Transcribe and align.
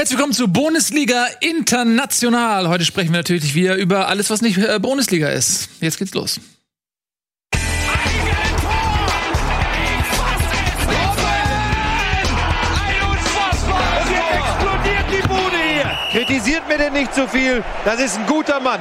Herzlich 0.00 0.16
willkommen 0.16 0.32
zu 0.32 0.48
Bundesliga 0.48 1.26
International. 1.40 2.68
Heute 2.68 2.86
sprechen 2.86 3.12
wir 3.12 3.18
natürlich 3.18 3.54
wieder 3.54 3.74
über 3.74 4.08
alles, 4.08 4.30
was 4.30 4.40
nicht 4.40 4.56
äh, 4.56 4.78
Bundesliga 4.80 5.28
ist. 5.28 5.68
Jetzt 5.82 5.98
geht's 5.98 6.14
los. 6.14 6.40
explodiert 14.38 15.04
die 15.12 15.28
Bude 15.28 15.58
hier. 15.70 15.98
Kritisiert 16.12 16.66
mir 16.66 16.78
denn 16.78 16.94
nicht 16.94 17.14
zu 17.14 17.28
viel. 17.28 17.62
Das 17.84 18.00
ist 18.00 18.16
ein 18.16 18.26
guter 18.26 18.58
Mann. 18.58 18.80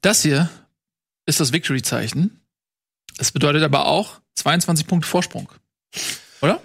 Das 0.00 0.22
hier 0.22 0.48
ist 1.26 1.38
das 1.38 1.52
Victory-Zeichen. 1.52 2.40
Es 3.18 3.30
bedeutet 3.30 3.62
aber 3.62 3.84
auch 3.84 4.22
22 4.36 4.86
Punkte 4.86 5.06
Vorsprung. 5.06 5.52
Oder? 6.40 6.62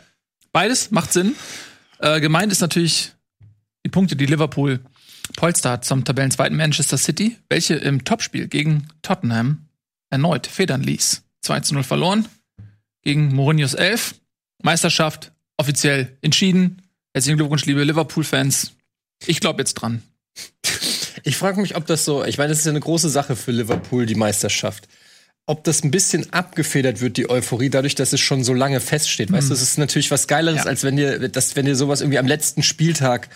Beides 0.54 0.92
macht 0.92 1.12
Sinn. 1.12 1.36
Äh, 2.02 2.20
gemeint 2.20 2.52
ist 2.52 2.62
natürlich 2.62 3.14
die 3.86 3.90
Punkte, 3.90 4.16
die 4.16 4.26
Liverpool 4.26 4.80
Polster 5.36 5.72
hat 5.72 5.86
zum 5.86 6.04
Tabellenzweiten 6.04 6.58
Manchester 6.58 6.98
City, 6.98 7.38
welche 7.48 7.76
im 7.76 8.04
Topspiel 8.04 8.48
gegen 8.48 8.88
Tottenham 9.02 9.68
erneut 10.10 10.48
federn 10.48 10.82
ließ. 10.82 11.24
2 11.42 11.60
zu 11.62 11.74
0 11.76 11.84
verloren 11.84 12.28
gegen 13.04 13.34
Mourinhos 13.34 13.76
11. 13.76 14.16
Meisterschaft 14.64 15.32
offiziell 15.58 16.18
entschieden. 16.22 16.82
Herzlichen 17.14 17.38
Glückwunsch, 17.38 17.66
liebe 17.66 17.84
Liverpool-Fans. 17.84 18.74
Ich 19.26 19.40
glaube 19.40 19.62
jetzt 19.62 19.76
dran. 19.76 20.02
Ich 21.24 21.38
frage 21.38 21.62
mich, 21.62 21.76
ob 21.76 21.86
das 21.86 22.04
so, 22.04 22.24
ich 22.26 22.38
meine, 22.38 22.50
das 22.50 22.60
ist 22.60 22.66
ja 22.66 22.72
eine 22.72 22.80
große 22.80 23.10
Sache 23.10 23.36
für 23.36 23.52
Liverpool, 23.52 24.08
die 24.08 24.16
Meisterschaft. 24.16 24.88
Ob 25.48 25.64
das 25.64 25.84
ein 25.84 25.92
bisschen 25.92 26.32
abgefedert 26.34 27.02
wird, 27.02 27.18
die 27.18 27.30
Euphorie, 27.30 27.70
dadurch, 27.70 27.96
dass 27.96 28.14
es 28.14 28.20
schon 28.22 28.44
so 28.44 28.54
lange 28.54 28.80
feststeht. 28.80 29.32
Weißt 29.32 29.50
du, 29.50 29.54
es 29.54 29.62
ist 29.62 29.78
natürlich 29.78 30.12
was 30.12 30.28
Geileres, 30.28 30.64
Ja. 30.64 30.70
als 30.70 30.84
wenn 30.84 30.96
dir, 30.96 31.30
dass, 31.30 31.56
wenn 31.56 31.66
dir 31.66 31.76
sowas 31.76 32.02
irgendwie 32.02 32.20
am 32.20 32.28
letzten 32.28 32.62
Spieltag, 32.64 33.28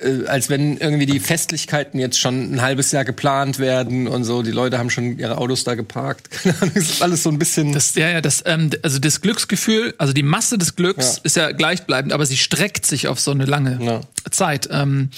äh, 0.00 0.26
als 0.26 0.50
wenn 0.50 0.76
irgendwie 0.78 1.06
die 1.06 1.20
Festlichkeiten 1.20 2.00
jetzt 2.00 2.18
schon 2.18 2.52
ein 2.54 2.60
halbes 2.60 2.90
Jahr 2.92 3.04
geplant 3.04 3.60
werden 3.60 4.08
und 4.08 4.24
so, 4.24 4.42
die 4.42 4.50
Leute 4.50 4.78
haben 4.78 4.90
schon 4.90 5.16
ihre 5.18 5.38
Autos 5.38 5.62
da 5.64 5.74
geparkt. 5.76 6.28
Es 6.74 6.90
ist 6.90 7.02
alles 7.02 7.22
so 7.22 7.30
ein 7.30 7.38
bisschen. 7.38 7.72
Das, 7.72 7.94
ja, 7.94 8.10
ja, 8.10 8.20
das, 8.20 8.42
ähm, 8.44 8.70
also 8.82 8.98
das 8.98 9.20
Glücksgefühl, 9.20 9.94
also 9.96 10.12
die 10.12 10.24
Masse 10.24 10.58
des 10.58 10.74
Glücks 10.76 11.16
Ja. 11.16 11.20
ist 11.22 11.36
ja 11.36 11.52
gleichbleibend, 11.52 12.12
aber 12.12 12.26
sie 12.26 12.36
streckt 12.36 12.84
sich 12.84 13.06
auf 13.06 13.20
so 13.20 13.30
eine 13.30 13.44
lange 13.46 13.78
Ja. 13.80 14.00
Zeit. 14.30 14.68
Ähm, 14.72 15.10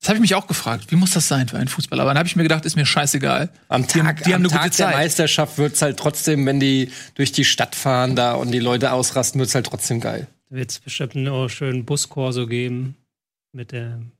das 0.00 0.08
habe 0.08 0.16
ich 0.16 0.20
mich 0.22 0.34
auch 0.34 0.46
gefragt. 0.46 0.86
Wie 0.90 0.96
muss 0.96 1.10
das 1.12 1.28
sein 1.28 1.46
für 1.48 1.58
einen 1.58 1.68
Fußballer? 1.68 2.02
Aber 2.02 2.10
dann 2.10 2.18
habe 2.18 2.26
ich 2.26 2.34
mir 2.36 2.42
gedacht, 2.42 2.64
ist 2.64 2.76
mir 2.76 2.86
scheißegal. 2.86 3.50
Am 3.68 3.86
Die 3.86 3.98
haben- 3.98 4.06
Tag, 4.06 4.22
die 4.24 4.34
haben 4.34 4.44
am 4.46 4.50
eine 4.50 4.60
Tag 4.60 4.64
gute 4.70 4.76
der. 4.78 4.90
Meisterschaft 4.90 5.58
wird's 5.58 5.82
halt 5.82 5.98
trotzdem, 5.98 6.46
wenn 6.46 6.58
die 6.60 6.90
durch 7.14 7.32
die 7.32 7.44
Stadt 7.44 7.74
fahren 7.74 8.16
da 8.16 8.32
und 8.34 8.50
die 8.50 8.58
Leute 8.60 8.92
ausrasten, 8.92 9.38
wird's 9.38 9.54
halt 9.54 9.66
trotzdem 9.66 10.00
geil. 10.00 10.26
Da 10.48 10.56
wird 10.56 10.70
es 10.70 10.78
bestimmt 10.78 11.16
einen 11.16 11.48
schönen 11.48 11.84
Buskorso 11.84 12.46
geben 12.46 12.96
mit 13.52 13.72
dem 13.72 14.12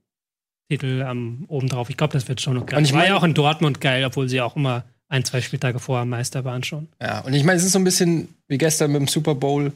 Titel 0.68 1.02
am 1.02 1.44
obendrauf. 1.48 1.90
Ich 1.90 1.96
glaube, 1.96 2.12
das 2.12 2.28
wird 2.28 2.40
schon 2.40 2.54
noch 2.54 2.66
geil. 2.66 2.78
Und 2.78 2.84
ich 2.84 2.92
War 2.92 3.06
ja 3.06 3.16
auch 3.16 3.24
in 3.24 3.34
Dortmund 3.34 3.80
geil, 3.80 4.04
obwohl 4.04 4.28
sie 4.28 4.40
auch 4.40 4.56
immer 4.56 4.84
ein, 5.08 5.24
zwei 5.24 5.40
Spieltage 5.40 5.78
vorher 5.80 6.04
Meister 6.04 6.44
waren 6.44 6.62
schon. 6.62 6.88
Ja, 7.02 7.20
und 7.20 7.32
ich 7.34 7.42
meine, 7.42 7.56
es 7.58 7.64
ist 7.64 7.72
so 7.72 7.78
ein 7.80 7.84
bisschen 7.84 8.28
wie 8.46 8.58
gestern 8.58 8.92
mit 8.92 9.00
dem 9.00 9.08
Super 9.08 9.34
Bowl. 9.34 9.72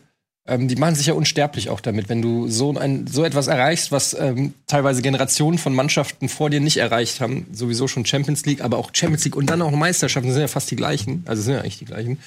Ähm, 0.46 0.68
die 0.68 0.76
machen 0.76 0.94
sich 0.94 1.06
ja 1.06 1.14
unsterblich 1.14 1.70
auch 1.70 1.80
damit, 1.80 2.10
wenn 2.10 2.20
du 2.20 2.48
so, 2.48 2.76
ein, 2.76 3.06
so 3.06 3.24
etwas 3.24 3.46
erreichst, 3.46 3.92
was 3.92 4.12
ähm, 4.12 4.52
teilweise 4.66 5.00
Generationen 5.00 5.56
von 5.56 5.74
Mannschaften 5.74 6.28
vor 6.28 6.50
dir 6.50 6.60
nicht 6.60 6.76
erreicht 6.76 7.20
haben. 7.20 7.46
Sowieso 7.50 7.88
schon 7.88 8.04
Champions 8.04 8.44
League, 8.44 8.60
aber 8.60 8.76
auch 8.76 8.90
Champions 8.92 9.24
League 9.24 9.36
und 9.36 9.48
dann 9.48 9.62
auch 9.62 9.70
Meisterschaften 9.70 10.30
sind 10.32 10.42
ja 10.42 10.48
fast 10.48 10.70
die 10.70 10.76
gleichen. 10.76 11.22
Also 11.26 11.40
sind 11.40 11.54
ja 11.54 11.60
eigentlich 11.60 11.78
die 11.78 11.86
gleichen. 11.86 12.18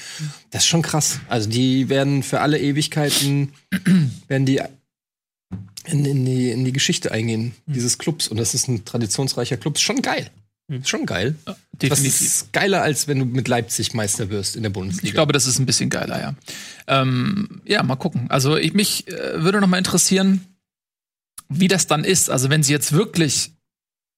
Das 0.50 0.64
ist 0.64 0.68
schon 0.68 0.82
krass. 0.82 1.20
Also 1.28 1.48
die 1.48 1.90
werden 1.90 2.24
für 2.24 2.42
alle 2.42 2.60
Ewigkeiten 2.60 3.54
werden 4.28 4.48
die 4.48 4.62
in, 5.86 6.04
in, 6.04 6.26
die, 6.26 6.50
in 6.50 6.66
die 6.66 6.74
Geschichte 6.74 7.12
eingehen, 7.12 7.54
dieses 7.68 8.00
Clubs. 8.00 8.28
Und 8.28 8.38
das 8.38 8.56
ist 8.56 8.68
ein 8.68 8.84
traditionsreicher 8.84 9.58
Club. 9.58 9.76
Ist 9.76 9.84
schon 9.84 10.02
geil. 10.02 10.30
Ist 10.70 10.90
schon 10.90 11.06
geil. 11.06 11.36
Das 11.46 11.56
Definitiv. 11.72 12.22
ist 12.22 12.54
geiler, 12.54 12.82
als 12.82 13.08
wenn 13.08 13.20
du 13.20 13.26
mit 13.26 13.48
Leipzig 13.48 13.94
Meister 13.94 14.30
wirst 14.30 14.58
in 14.58 14.64
der 14.64 14.70
Bundesliga. 14.70 15.08
Ich 15.08 15.14
glaube, 15.14 15.32
das 15.32 15.46
ist 15.46 15.60
ein 15.60 15.66
bisschen 15.66 15.90
geiler, 15.90 16.20
ja. 16.20 16.36
Ähm, 16.88 17.62
ja, 17.66 17.84
mal 17.84 17.96
gucken. 17.96 18.30
Also 18.30 18.58
ich, 18.58 18.74
mich 18.74 19.08
äh, 19.08 19.42
würde 19.42 19.62
noch 19.62 19.68
mal 19.68 19.78
interessieren, 19.78 20.46
wie 21.48 21.70
das 21.70 21.88
dann 21.88 22.04
ist. 22.04 22.30
Also 22.30 22.50
wenn 22.50 22.64
sie 22.64 22.74
jetzt 22.74 22.92
wirklich 22.92 23.54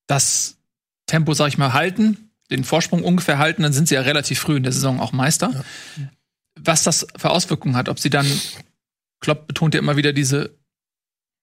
das 0.07 0.57
Tempo, 1.05 1.33
sag 1.35 1.49
ich 1.49 1.59
mal, 1.59 1.73
halten, 1.73 2.31
den 2.49 2.63
Vorsprung 2.63 3.03
ungefähr 3.03 3.37
halten, 3.37 3.61
dann 3.61 3.73
sind 3.73 3.87
sie 3.87 3.95
ja 3.95 4.01
relativ 4.01 4.39
früh 4.39 4.57
in 4.57 4.63
der 4.63 4.71
Saison 4.71 4.99
auch 4.99 5.11
Meister. 5.11 5.63
Was 6.59 6.83
das 6.83 7.05
für 7.15 7.29
Auswirkungen 7.29 7.75
hat, 7.75 7.89
ob 7.89 7.99
sie 7.99 8.09
dann, 8.09 8.25
Klopp 9.19 9.47
betont 9.47 9.75
ja 9.75 9.79
immer 9.79 9.97
wieder 9.97 10.13
diese 10.13 10.57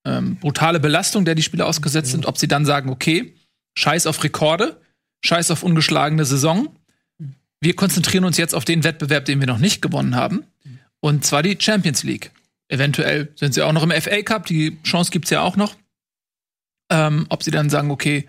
ähm, 0.05 0.37
brutale 0.37 0.81
Belastung, 0.81 1.25
der 1.25 1.37
die 1.37 1.43
Spieler 1.43 1.67
ausgesetzt 1.67 2.11
sind, 2.11 2.27
ob 2.27 2.39
sie 2.39 2.49
dann 2.49 2.65
sagen, 2.65 2.91
okay, 2.91 3.35
scheiß 3.79 4.07
auf 4.07 4.23
Rekorde, 4.25 4.81
scheiß 5.23 5.51
auf 5.51 5.63
ungeschlagene 5.63 6.25
Saison, 6.25 6.69
wir 7.61 7.75
konzentrieren 7.75 8.25
uns 8.25 8.37
jetzt 8.37 8.55
auf 8.55 8.65
den 8.65 8.85
Wettbewerb, 8.85 9.25
den 9.25 9.41
wir 9.41 9.47
noch 9.47 9.59
nicht 9.59 9.81
gewonnen 9.83 10.15
haben. 10.15 10.45
Und 11.01 11.25
zwar 11.25 11.43
die 11.43 11.57
Champions 11.59 12.03
League. 12.03 12.31
Eventuell 12.69 13.33
sind 13.37 13.55
sie 13.55 13.63
auch 13.63 13.73
noch 13.73 13.83
im 13.83 13.91
FA 13.91 14.23
Cup, 14.23 14.47
die 14.47 14.77
Chance 14.83 15.11
gibt's 15.11 15.31
ja 15.31 15.41
auch 15.43 15.57
noch. 15.57 15.77
Ähm, 16.91 17.27
ob 17.29 17.43
sie 17.43 17.51
dann 17.51 17.71
sagen, 17.71 17.91
okay, 17.91 18.27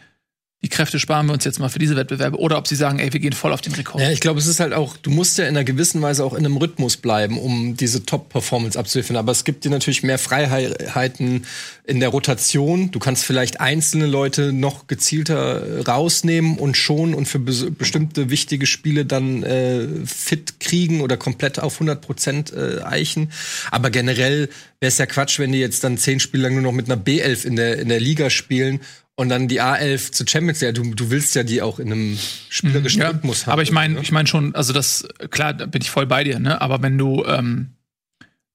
die 0.64 0.70
Kräfte 0.70 1.00
sparen 1.00 1.28
wir 1.28 1.34
uns 1.34 1.46
jetzt 1.46 1.60
mal 1.60 1.70
für 1.70 1.78
diese 1.78 1.96
Wettbewerbe. 1.96 2.40
Oder 2.40 2.58
ob 2.58 2.68
sie 2.68 2.76
sagen, 2.76 2.98
ey, 2.98 3.14
wir 3.14 3.20
gehen 3.20 3.34
voll 3.34 3.54
auf 3.54 3.62
den 3.62 3.74
Rekord. 3.74 4.02
Ja, 4.02 4.10
ich 4.10 4.20
glaube, 4.20 4.40
es 4.40 4.48
ist 4.48 4.60
halt 4.60 4.74
auch, 4.74 4.98
du 4.98 5.12
musst 5.12 5.38
ja 5.38 5.44
in 5.44 5.52
einer 5.52 5.64
gewissen 5.64 6.02
Weise 6.02 6.26
auch 6.26 6.34
in 6.34 6.44
einem 6.44 6.58
Rhythmus 6.58 6.98
bleiben, 6.98 7.38
um 7.38 7.78
diese 7.78 8.06
Top-Performance 8.06 8.78
abzuliefern. 8.78 9.18
Aber 9.18 9.32
es 9.32 9.44
gibt 9.44 9.66
dir 9.66 9.70
natürlich 9.70 10.02
mehr 10.02 10.18
Freiheiten 10.18 11.46
in 11.86 12.00
der 12.00 12.10
Rotation. 12.10 12.90
Du 12.90 12.98
kannst 12.98 13.24
vielleicht 13.24 13.62
einzelne 13.62 14.08
Leute 14.08 14.52
noch 14.52 14.88
gezielter 14.88 15.86
rausnehmen 15.88 16.58
und 16.58 16.76
schon 16.76 17.14
und 17.14 17.28
für 17.28 17.38
bes- 17.38 17.70
bestimmte 17.70 18.32
wichtige 18.32 18.66
Spiele 18.66 19.06
dann 19.06 19.44
äh, 19.44 19.88
fit 20.06 20.60
kriegen 20.60 21.02
oder 21.02 21.18
komplett 21.18 21.60
auf 21.60 21.76
100 21.76 22.02
Prozent 22.02 22.52
äh, 22.54 22.82
eichen. 22.82 23.32
Aber 23.70 23.92
generell 23.92 24.50
wäre 24.80 24.90
es 24.90 24.98
ja 24.98 25.06
Quatsch, 25.06 25.38
wenn 25.38 25.52
die 25.52 25.60
jetzt 25.60 25.84
dann 25.84 26.00
zehn 26.00 26.20
Spiele 26.20 26.44
lang 26.44 26.54
nur 26.54 26.64
noch 26.64 26.72
mit 26.72 26.90
einer 26.92 27.02
B11 27.02 27.46
in 27.46 27.56
der, 27.56 27.78
in 27.80 27.90
der 27.90 28.00
Liga 28.00 28.32
spielen 28.32 28.82
und 29.18 29.30
dann 29.30 29.48
die 29.48 29.62
A11 29.62 30.12
zu 30.12 30.26
Champions 30.26 30.62
League. 30.62 30.76
Du, 30.76 30.84
du 30.94 31.10
willst 31.10 31.36
ja 31.36 31.44
die 31.44 31.62
auch 31.62 31.80
in 31.80 31.92
einem 31.92 32.18
spielerischen 32.50 33.02
Ja, 33.02 33.10
Rhythmus 33.10 33.46
haben. 33.46 33.54
aber 33.54 33.64
ich 33.64 33.72
meine, 33.72 33.96
ne? 33.96 34.00
ich 34.02 34.12
meine 34.12 34.28
schon, 34.28 34.56
also 34.56 34.72
das, 34.74 35.08
klar, 35.32 35.54
da 35.54 35.66
bin 35.66 35.82
ich 35.82 35.90
voll 35.90 36.06
bei 36.06 36.24
dir, 36.24 36.40
ne? 36.40 36.62
Aber 36.62 36.82
wenn 36.84 36.98
du 36.98 37.26
ähm, 37.26 37.72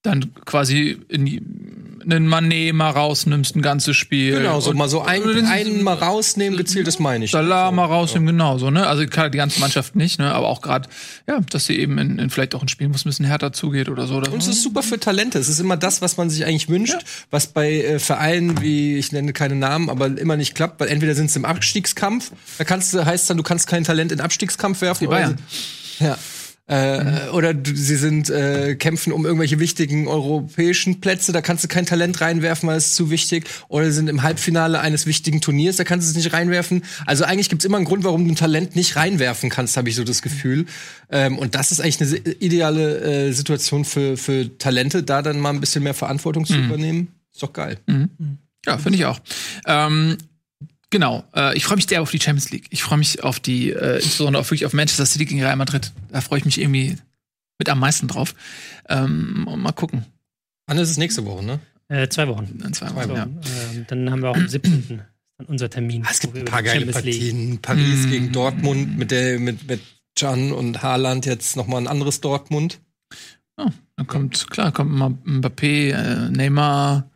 dann 0.03 0.35
quasi 0.45 0.99
in 1.09 2.01
einen 2.05 2.29
Mané 2.29 2.73
mal 2.73 2.91
rausnimmst, 2.91 3.55
ein 3.55 3.63
ganzes 3.63 3.97
Spiel. 3.97 4.39
Genau, 4.39 4.59
so 4.59 4.71
und- 4.71 4.77
mal 4.77 4.89
so 4.89 5.03
ein, 5.03 5.23
einen 5.47 5.85
mal 5.85 5.95
rausnehmen, 5.95 6.57
gezielt, 6.59 6.89
das 6.89 6.99
meine 6.99 7.25
ich. 7.25 7.31
Salah 7.31 7.71
mal 7.71 7.85
rausnehmen, 7.85 8.27
genau 8.27 8.59
so, 8.59 8.71
ne? 8.71 8.89
Also 8.89 9.07
klar, 9.07 9.31
die 9.31 9.39
ganze 9.39 9.61
Mannschaft 9.61 9.95
nicht, 9.95 10.19
ne? 10.19 10.35
Aber 10.35 10.49
auch 10.49 10.63
gerade, 10.63 10.89
ja, 11.29 11.39
dass 11.51 11.67
sie 11.67 11.79
eben 11.79 11.99
in, 11.99 12.19
in 12.19 12.29
vielleicht 12.31 12.57
auch 12.57 12.63
in 12.63 12.67
Spielen, 12.67 12.91
wo 12.91 12.97
es 12.97 13.05
ein 13.05 13.09
bisschen 13.11 13.27
härter 13.27 13.53
zugeht 13.53 13.89
oder 13.89 14.09
so. 14.09 14.17
Oder 14.17 14.33
Und 14.33 14.41
es 14.41 14.47
so. 14.47 14.51
ist 14.51 14.63
super 14.65 14.83
für 14.83 14.99
Talente. 14.99 15.39
Es 15.39 15.49
ist 15.49 15.61
immer 15.61 15.77
das, 15.77 16.03
was 16.03 16.17
man 16.17 16.29
sich 16.29 16.45
eigentlich 16.45 16.69
wünscht, 16.69 16.99
was 17.31 17.47
bei 17.47 17.71
äh, 17.73 17.99
Vereinen 18.01 18.61
wie, 18.61 18.97
ich 18.97 19.13
nenne 19.13 19.33
keine 19.33 19.55
Namen, 19.55 19.89
aber 19.89 20.07
immer 20.19 20.37
nicht 20.37 20.57
klappt, 20.57 20.81
weil 20.81 20.89
entweder 20.89 21.15
sind 21.15 21.31
sie 21.31 21.39
im 21.39 21.45
Abstiegskampf, 21.45 22.33
da 22.59 22.65
kannst 22.65 22.93
du, 22.95 23.07
heißt 23.07 23.31
dann, 23.31 23.37
du 23.37 23.45
kannst 23.45 23.69
kein 23.69 23.85
Talent 23.85 24.11
in 24.11 24.21
Abstiegskampf 24.21 24.81
werfen. 24.81 25.05
Die 25.05 25.09
Bayern. 25.09 25.39
Oder 26.01 26.09
ja. 26.09 26.19
Äh, 26.73 27.29
Oder 27.33 27.53
du, 27.53 27.77
sie 27.77 27.97
sind 27.97 28.31
äh, 28.31 28.77
kämpfen 28.77 29.13
um 29.13 29.27
irgendwelche 29.27 29.59
wichtigen 29.59 30.09
europäischen 30.09 31.01
Plätze, 31.01 31.31
da 31.31 31.43
kannst 31.43 31.63
du 31.63 31.69
kein 31.69 31.85
Talent 31.85 32.23
reinwerfen, 32.23 32.67
weil 32.67 32.79
es 32.79 32.95
zu 32.95 33.11
wichtig. 33.11 33.45
Oder 33.69 33.87
sie 33.87 33.93
sind 33.93 34.09
im 34.09 34.23
Halbfinale 34.23 34.81
eines 34.81 35.05
wichtigen 35.05 35.43
Turniers, 35.43 35.77
da 35.77 35.85
kannst 35.85 36.07
du 36.07 36.11
es 36.11 36.17
nicht 36.17 36.33
reinwerfen. 36.33 36.83
Also 37.05 37.25
eigentlich 37.25 37.51
gibt's 37.51 37.67
immer 37.67 37.77
einen 37.77 37.85
Grund, 37.85 38.05
warum 38.05 38.25
du 38.25 38.33
ein 38.33 38.37
Talent 38.37 38.75
nicht 38.75 38.97
reinwerfen 38.97 39.51
kannst, 39.51 39.77
habe 39.77 39.91
ich 39.91 39.97
so 39.97 40.05
das 40.05 40.23
Gefühl. 40.23 40.65
Ähm, 41.11 41.39
und 41.39 41.55
das 41.55 41.73
ist 41.73 41.81
eigentlich 41.81 42.01
eine 42.01 42.35
ideale 42.37 43.01
äh, 43.01 43.33
Situation 43.33 43.85
für, 43.85 44.17
für 44.17 44.57
Talente, 44.57 45.03
da 45.03 45.21
dann 45.21 45.41
mal 45.41 45.51
ein 45.51 45.61
bisschen 45.61 45.83
mehr 45.83 45.93
Verantwortung 45.93 46.47
zu 46.47 46.55
übernehmen. 46.57 47.09
Ist 47.33 47.43
doch 47.43 47.53
geil. 47.53 47.77
Ja, 48.65 48.79
finde 48.79 48.99
ich 48.99 49.05
auch. 49.05 49.21
Ähm, 49.67 50.17
genau. 50.93 51.25
Äh, 51.35 51.57
ich 51.57 51.65
freue 51.65 51.75
mich 51.77 51.87
sehr 51.89 52.01
auf 52.03 52.11
die 52.13 52.21
Champions 52.21 52.51
League. 52.53 52.67
Ich 52.71 52.85
freue 52.85 52.99
mich 52.99 53.25
auf 53.25 53.41
die, 53.41 53.71
äh, 53.71 53.97
insbesondere 53.97 54.41
auf, 54.41 54.47
wirklich 54.51 54.65
auf 54.67 54.73
Manchester 54.73 55.05
City 55.07 55.25
gegen 55.25 55.43
Real 55.43 55.57
Madrid. 55.57 55.91
Da 56.13 56.21
freue 56.21 56.39
ich 56.39 56.45
mich 56.45 56.61
irgendwie 56.61 56.97
mit 57.59 57.69
am 57.69 57.81
meisten 57.81 58.07
drauf. 58.07 58.35
Ähm, 58.89 59.49
und 59.49 59.61
mal 59.61 59.73
gucken. 59.73 60.05
Wann 60.69 60.79
ist 60.79 60.91
es 60.91 60.97
nächste 60.99 61.25
Woche, 61.27 61.45
ne? 61.45 61.59
Äh, 61.89 62.09
zwei 62.09 62.29
Wochen. 62.29 62.61
In 62.65 62.73
zwei 62.73 62.89
So, 62.91 62.95
Wochen, 62.95 63.11
ja. 63.17 63.25
ähm, 63.25 63.85
dann 63.89 64.11
haben 64.11 64.23
wir 64.23 64.31
auch 64.31 64.37
am 64.37 64.49
17. 64.49 65.03
dann 65.39 65.47
unser 65.47 65.69
Termin. 65.69 66.05
Ah, 66.07 66.11
es 66.13 66.21
gibt 66.21 66.37
ein 66.39 66.45
paar 66.45 66.63
geile 66.63 66.81
Champions 66.93 67.05
League- 67.05 67.21
Partien. 67.21 67.59
Paris 67.61 68.07
Mm. 68.07 68.11
gegen 68.11 68.33
Dortmund 68.33 68.97
mit 68.99 69.11
der 69.11 69.39
mit 69.41 69.67
mit 69.69 69.81
Can 70.15 70.53
und 70.53 70.83
Haaland 70.83 71.27
jetzt 71.27 71.57
noch 71.57 71.67
mal 71.67 71.79
ein 71.79 71.89
anderes 71.89 72.21
Dortmund. 72.21 72.79
Oh, 73.57 73.69
dann 73.97 74.07
kommt, 74.07 74.49
klar, 74.51 74.71
kommt 74.73 74.93
mal 74.93 75.11
Mbappé, 75.25 75.93
äh, 75.93 76.31
Neymar. 76.31 77.11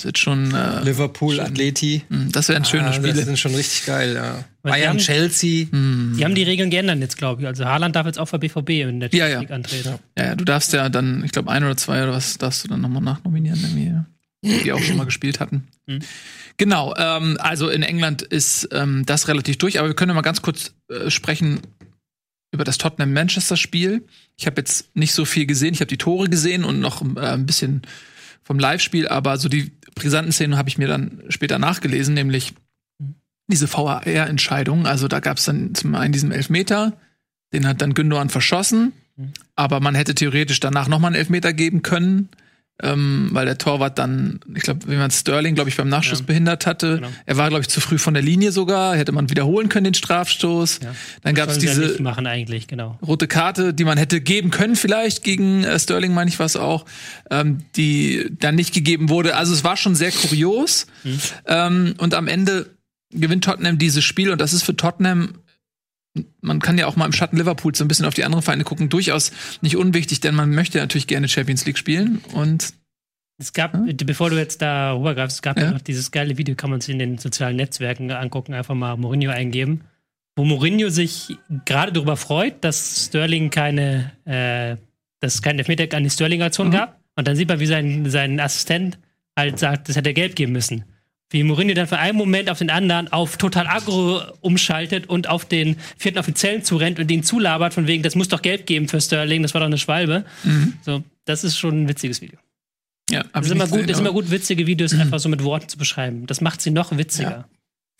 Das 0.00 0.06
wird 0.06 0.18
schon, 0.18 0.54
äh, 0.54 0.82
Liverpool, 0.82 1.34
schön. 1.36 1.44
Atleti. 1.44 2.02
mh, 2.08 2.28
das 2.32 2.48
wären 2.48 2.64
schöne 2.64 2.86
Ah, 2.86 2.92
Spiele. 2.94 3.12
Das 3.12 3.26
sind 3.26 3.38
schon 3.38 3.54
richtig 3.54 3.84
geil, 3.84 4.14
ja. 4.14 4.44
Weil 4.62 4.72
Bayern, 4.72 4.80
die 4.80 4.86
haben- 4.88 4.98
Chelsea. 4.98 5.66
Hm. 5.70 6.14
Die 6.18 6.24
haben 6.24 6.34
die 6.34 6.42
Regeln 6.42 6.70
geändert 6.70 6.98
jetzt, 7.00 7.18
glaube 7.18 7.42
ich. 7.42 7.46
Also 7.46 7.66
Haaland 7.66 7.94
darf 7.96 8.06
jetzt 8.06 8.18
auch 8.18 8.24
für 8.24 8.38
BVB 8.38 8.80
in 8.80 9.00
der 9.00 9.10
Ja, 9.12 9.28
Champions 9.28 9.32
ja. 9.34 9.40
League 9.40 9.50
antreten. 9.50 9.98
Ja, 10.16 10.24
ja, 10.24 10.34
du 10.36 10.44
darfst 10.46 10.72
ja 10.72 10.88
dann, 10.88 11.22
ich 11.22 11.32
glaube, 11.32 11.50
ein 11.50 11.62
oder 11.64 11.76
zwei 11.76 12.02
oder 12.02 12.12
was 12.12 12.38
darfst 12.38 12.64
du 12.64 12.68
dann 12.68 12.80
nochmal 12.80 13.02
nachnominieren. 13.02 13.58
Irgendwie. 13.60 13.86
ja. 13.88 14.06
die 14.64 14.72
auch 14.72 14.80
schon 14.82 14.96
mal 14.96 15.04
gespielt 15.04 15.38
hatten. 15.38 15.68
Mhm. 15.86 15.98
Genau, 16.56 16.94
ähm, 16.96 17.36
also 17.40 17.68
in 17.68 17.82
England 17.82 18.22
ist 18.22 18.70
ähm, 18.72 19.04
das 19.04 19.28
relativ 19.28 19.58
durch, 19.58 19.78
aber 19.78 19.88
wir 19.88 19.94
können 19.94 20.14
mal 20.14 20.22
ganz 20.22 20.40
kurz 20.40 20.72
äh, 20.88 21.10
sprechen 21.10 21.60
über 22.50 22.64
das 22.64 22.78
Tottenham-Manchester-Spiel. 22.78 24.02
Ich 24.38 24.46
habe 24.46 24.56
jetzt 24.62 24.96
nicht 24.96 25.12
so 25.12 25.26
viel 25.26 25.44
gesehen, 25.44 25.74
ich 25.74 25.80
habe 25.80 25.88
die 25.88 25.98
Tore 25.98 26.30
gesehen 26.30 26.64
und 26.64 26.80
noch 26.80 27.02
äh, 27.16 27.20
ein 27.20 27.44
bisschen 27.44 27.82
vom 28.50 28.58
Live-Spiel, 28.58 29.06
aber 29.06 29.38
so 29.38 29.48
die 29.48 29.70
brisanten 29.94 30.32
Szenen 30.32 30.56
habe 30.56 30.68
ich 30.68 30.76
mir 30.76 30.88
dann 30.88 31.22
später 31.28 31.60
nachgelesen, 31.60 32.14
nämlich 32.14 32.52
diese 33.46 33.72
VAR-Entscheidung. 33.72 34.86
Also 34.86 35.06
da 35.06 35.20
gab 35.20 35.36
es 35.36 35.44
dann 35.44 35.72
zum 35.76 35.94
einen 35.94 36.12
diesen 36.12 36.32
Elfmeter, 36.32 36.98
den 37.52 37.64
hat 37.64 37.80
dann 37.80 37.94
Gündogan 37.94 38.28
verschossen, 38.28 38.90
aber 39.54 39.78
man 39.78 39.94
hätte 39.94 40.16
theoretisch 40.16 40.58
danach 40.58 40.88
noch 40.88 40.98
mal 40.98 41.06
einen 41.06 41.14
Elfmeter 41.14 41.52
geben 41.52 41.82
können 41.82 42.28
ähm, 42.82 43.28
weil 43.32 43.46
der 43.46 43.58
Torwart 43.58 43.98
dann, 43.98 44.40
ich 44.54 44.62
glaube, 44.62 44.80
wie 44.88 44.96
man 44.96 45.10
Sterling, 45.10 45.54
glaube 45.54 45.70
ich, 45.70 45.76
beim 45.76 45.88
Nachschuss 45.88 46.20
Ja. 46.20 46.24
behindert 46.26 46.66
hatte. 46.66 46.96
Genau. 46.96 47.08
Er 47.26 47.36
war, 47.36 47.48
glaube 47.48 47.62
ich, 47.62 47.68
zu 47.68 47.80
früh 47.80 47.98
von 47.98 48.14
der 48.14 48.22
Linie 48.22 48.52
sogar. 48.52 48.96
Hätte 48.96 49.12
man 49.12 49.30
wiederholen 49.30 49.68
können, 49.68 49.84
den 49.84 49.94
Strafstoß. 49.94 50.80
Ja. 50.82 50.94
Dann 51.22 51.34
gab 51.34 51.48
es 51.48 51.58
diese 51.58 51.96
genau. 52.68 52.98
rote 53.06 53.26
Karte, 53.28 53.74
die 53.74 53.84
man 53.84 53.98
hätte 53.98 54.20
geben 54.20 54.50
können, 54.50 54.76
vielleicht 54.76 55.22
gegen 55.24 55.64
äh, 55.64 55.78
Sterling, 55.78 56.14
meine 56.14 56.30
ich 56.30 56.38
was 56.38 56.56
auch, 56.56 56.84
ähm, 57.30 57.58
die 57.76 58.30
dann 58.38 58.54
nicht 58.54 58.72
gegeben 58.74 59.08
wurde. 59.08 59.36
Also 59.36 59.52
es 59.52 59.64
war 59.64 59.76
schon 59.76 59.94
sehr 59.94 60.12
kurios. 60.12 60.86
Ähm, 61.46 61.94
und 61.98 62.14
am 62.14 62.28
Ende 62.28 62.70
gewinnt 63.12 63.44
Tottenham 63.44 63.78
dieses 63.78 64.04
Spiel 64.04 64.30
und 64.30 64.40
das 64.40 64.52
ist 64.52 64.62
für 64.62 64.76
Tottenham 64.76 65.34
man 66.40 66.58
kann 66.60 66.76
ja 66.78 66.86
auch 66.86 66.96
mal 66.96 67.06
im 67.06 67.12
Schatten 67.12 67.36
Liverpool 67.36 67.74
so 67.74 67.84
ein 67.84 67.88
bisschen 67.88 68.06
auf 68.06 68.14
die 68.14 68.24
anderen 68.24 68.42
Vereine 68.42 68.64
gucken, 68.64 68.88
durchaus 68.88 69.30
nicht 69.60 69.76
unwichtig, 69.76 70.20
denn 70.20 70.34
man 70.34 70.50
möchte 70.50 70.78
natürlich 70.78 71.06
gerne 71.06 71.28
Champions 71.28 71.64
League 71.66 71.78
spielen 71.78 72.20
und 72.32 72.74
Es 73.38 73.52
gab, 73.52 73.76
bevor 74.04 74.30
du 74.30 74.36
jetzt 74.36 74.60
da 74.60 74.92
rübergreifst, 74.92 75.36
es 75.36 75.42
gab 75.42 75.56
ja. 75.56 75.64
Ja. 75.64 75.70
noch 75.70 75.80
dieses 75.80 76.10
geile 76.10 76.36
Video, 76.36 76.54
kann 76.56 76.70
man 76.70 76.80
sich 76.80 76.92
in 76.92 76.98
den 76.98 77.18
sozialen 77.18 77.56
Netzwerken 77.56 78.10
angucken, 78.10 78.54
einfach 78.54 78.74
mal 78.74 78.96
Mourinho 78.96 79.30
eingeben, 79.30 79.82
wo 80.36 80.44
Mourinho 80.44 80.88
sich 80.90 81.36
gerade 81.64 81.92
darüber 81.92 82.16
freut, 82.16 82.64
dass 82.64 83.06
Sterling 83.06 83.50
keine, 83.50 84.12
äh, 84.24 84.76
dass 85.20 85.34
es 85.36 85.42
keinen 85.42 85.58
Elfmeter 85.60 85.96
an 85.96 86.04
die 86.04 86.10
Sterling-Aktion 86.10 86.68
Mhm. 86.68 86.72
gab. 86.72 87.00
Und 87.16 87.28
dann 87.28 87.36
sieht 87.36 87.48
man, 87.48 87.60
wie 87.60 87.66
sein, 87.66 88.08
sein 88.10 88.40
Assistent 88.40 88.98
halt 89.38 89.58
sagt, 89.58 89.88
das 89.88 89.96
hätte 89.96 90.10
er 90.10 90.14
gelb 90.14 90.34
geben 90.36 90.52
müssen. 90.52 90.84
Wie 91.30 91.44
Mourinho 91.44 91.74
dann 91.74 91.86
von 91.86 91.98
einem 91.98 92.18
Moment 92.18 92.50
auf 92.50 92.58
den 92.58 92.70
anderen 92.70 93.12
auf 93.12 93.36
total 93.36 93.68
aggro 93.68 94.20
umschaltet 94.40 95.08
und 95.08 95.28
auf 95.28 95.44
den 95.44 95.76
vierten 95.96 96.18
Offiziellen 96.18 96.64
zurennt 96.64 96.98
und 96.98 97.10
ihn 97.10 97.22
zulabert, 97.22 97.72
von 97.72 97.86
wegen, 97.86 98.02
das 98.02 98.16
muss 98.16 98.28
doch 98.28 98.42
gelb 98.42 98.66
geben 98.66 98.88
für 98.88 99.00
Sterling, 99.00 99.42
das 99.42 99.54
war 99.54 99.60
doch 99.60 99.68
eine 99.68 99.78
Schwalbe. 99.78 100.24
So, 100.82 101.04
das 101.24 101.44
ist 101.44 101.56
schon 101.56 101.84
ein 101.84 101.88
witziges 101.88 102.20
Video. 102.20 102.38
ja, 103.10 103.24
ich 103.32 103.40
ist 103.42 103.50
immer 103.52 103.66
gut, 103.66 103.80
gesehen, 103.80 103.88
ist 103.88 104.00
immer 104.00 104.12
gut, 104.12 104.30
witzige 104.30 104.66
Videos 104.66 104.92
einfach 104.98 105.20
so 105.20 105.28
mit 105.28 105.44
Worten 105.44 105.68
zu 105.68 105.78
beschreiben. 105.78 106.26
Das 106.26 106.40
macht 106.40 106.60
sie 106.60 106.72
noch 106.72 106.96
witziger. 106.96 107.48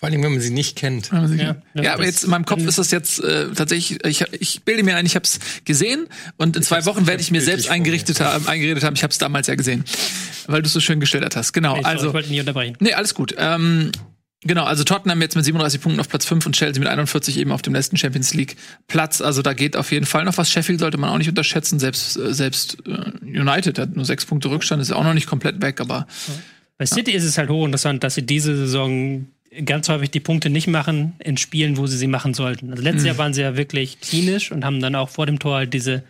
Vor 0.01 0.09
allem, 0.09 0.23
wenn 0.23 0.33
man 0.33 0.41
sie 0.41 0.51
nicht 0.51 0.77
kennt. 0.77 1.11
Ja, 1.13 1.27
Ja, 1.27 1.57
ja, 1.75 1.93
aber 1.95 2.07
jetzt 2.07 2.25
in 2.25 2.31
meinem 2.31 2.47
Kopf 2.47 2.63
ist 2.63 2.79
das 2.79 2.91
jetzt 2.91 3.23
äh, 3.23 3.51
tatsächlich, 3.55 4.03
ich, 4.07 4.25
ich 4.41 4.63
bilde 4.65 4.83
mir 4.83 4.97
ein, 4.97 5.05
ich 5.05 5.15
habe 5.15 5.25
es 5.25 5.39
gesehen 5.67 6.07
und 6.39 6.57
in 6.57 6.63
zwei 6.63 6.77
hab's- 6.79 6.87
Wochen 6.87 7.03
ich 7.03 7.07
werde 7.07 7.23
ich 7.23 7.31
mir 7.31 7.43
selbst 7.43 7.71
eingerichtet 7.71 8.19
haben, 8.21 8.49
eingeredet 8.49 8.83
haben, 8.83 8.97
ich 8.97 9.03
habe 9.03 9.11
es 9.13 9.19
damals 9.19 9.47
ja 9.47 9.57
gesehen, 9.57 9.85
weil 10.47 10.63
du 10.63 10.67
es 10.69 10.73
so 10.73 10.81
schön 10.81 11.01
geschildert 11.01 11.37
hast. 11.37 11.53
Genau, 11.53 11.77
Nee, 11.77 11.85
also 11.85 12.09
ich 12.09 12.15
wollte 12.15 12.31
nicht 12.31 12.41
unterbrechen. 12.41 12.77
Nee, 12.81 12.95
alles 12.95 13.15
gut. 13.15 13.35
Ähm, 13.37 13.93
genau, 14.43 14.65
also 14.65 14.85
Tottenham 14.85 15.21
jetzt 15.21 15.37
mit 15.37 15.45
37 15.45 15.83
Punkten 15.83 16.01
auf 16.01 16.09
Platz 16.09 16.25
5 16.25 16.47
und 16.47 16.53
Chelsea 16.57 16.81
mit 16.81 16.89
41 16.89 17.37
eben 17.37 17.53
auf 17.53 17.61
dem 17.61 17.75
letzten 17.75 17.99
Champions 17.99 18.33
League 18.33 18.57
Platz. 18.89 19.21
Also 19.21 19.43
da 19.43 19.53
geht 19.53 19.77
auf 19.77 19.93
jeden 19.93 20.07
Fall 20.07 20.25
noch 20.25 20.39
was. 20.39 20.51
Sheffield 20.51 20.81
sollte 20.81 20.97
man 20.97 21.11
auch 21.11 21.19
nicht 21.19 21.29
unterschätzen. 21.29 21.79
Selbst, 21.79 22.17
äh, 22.17 22.33
selbst 22.33 22.79
äh, 22.87 23.11
United 23.39 23.79
hat 23.79 23.95
nur 23.97 24.07
sechs 24.07 24.25
Punkte 24.25 24.49
Rückstand, 24.49 24.81
ist 24.81 24.93
auch 24.93 25.05
noch 25.05 25.13
nicht 25.15 25.27
komplett 25.27 25.61
weg, 25.61 25.79
aber 25.83 26.07
Bei 26.79 26.87
City 26.87 27.13
ist 27.13 27.25
es 27.25 27.37
halt 27.37 27.51
hochinteressant, 27.51 28.03
dass 28.03 28.15
sie 28.15 28.23
diese 28.25 28.57
Saison 28.57 29.27
ganz 29.65 29.89
häufig 29.89 30.11
die 30.11 30.21
Punkte 30.21 30.51
nicht 30.51 30.67
machen 30.67 31.15
in 31.19 31.37
Spielen, 31.37 31.77
wo 31.77 31.87
sie 31.87 31.97
sie 31.97 32.07
machen 32.07 32.35
sollten. 32.35 32.71
Also 32.71 32.83
letztes 32.83 33.05
Jahr 33.05 33.19
waren 33.19 33.35
sie 33.35 33.43
ja 33.43 33.57
wirklich 33.57 34.01
klinisch 34.01 34.53
und 34.53 34.65
haben 34.65 34.81
dann 34.81 34.95
auch 34.95 35.09
vor 35.09 35.27
dem 35.27 35.39
Tor 35.39 35.57
halt 35.57 35.75
diese 35.75 36.05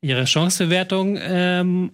ihre 0.00 0.26
Chancebewertung 0.26 1.18
ähm, 1.20 1.92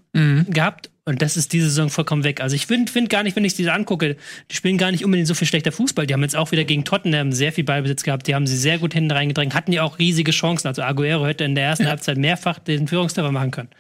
gehabt. 0.48 0.90
Und 1.04 1.22
das 1.22 1.36
ist 1.36 1.52
diese 1.52 1.68
Saison 1.68 1.90
vollkommen 1.90 2.24
weg. 2.24 2.40
Also 2.40 2.54
ich 2.54 2.66
finde 2.66 2.90
find 2.92 3.08
gar 3.08 3.22
nicht, 3.22 3.34
wenn 3.34 3.44
ich 3.44 3.54
diese 3.54 3.72
angucke, 3.72 4.16
die 4.50 4.54
spielen 4.54 4.78
gar 4.78 4.90
nicht 4.90 5.04
unbedingt 5.04 5.26
so 5.26 5.34
viel 5.34 5.48
schlechter 5.48 5.72
Fußball. 5.72 6.06
Die 6.06 6.14
haben 6.14 6.22
jetzt 6.22 6.36
auch 6.36 6.52
wieder 6.52 6.64
gegen 6.64 6.84
Tottenham 6.84 7.32
sehr 7.32 7.52
viel 7.52 7.64
Ballbesitz 7.64 8.02
gehabt. 8.02 8.26
Die 8.26 8.34
haben 8.34 8.46
sie 8.46 8.56
sehr 8.56 8.78
gut 8.78 8.94
hinten 8.94 9.10
reingedrängt, 9.10 9.54
hatten 9.54 9.72
ja 9.72 9.82
auch 9.82 9.98
riesige 9.98 10.30
Chancen. 10.30 10.68
Also 10.68 10.82
Aguero 10.82 11.26
hätte 11.26 11.44
in 11.44 11.54
der 11.54 11.64
ersten 11.64 11.88
Halbzeit 11.88 12.18
mehrfach 12.18 12.58
den 12.58 12.86
Führungstreffer 12.86 13.32
machen 13.32 13.50
können. 13.50 13.70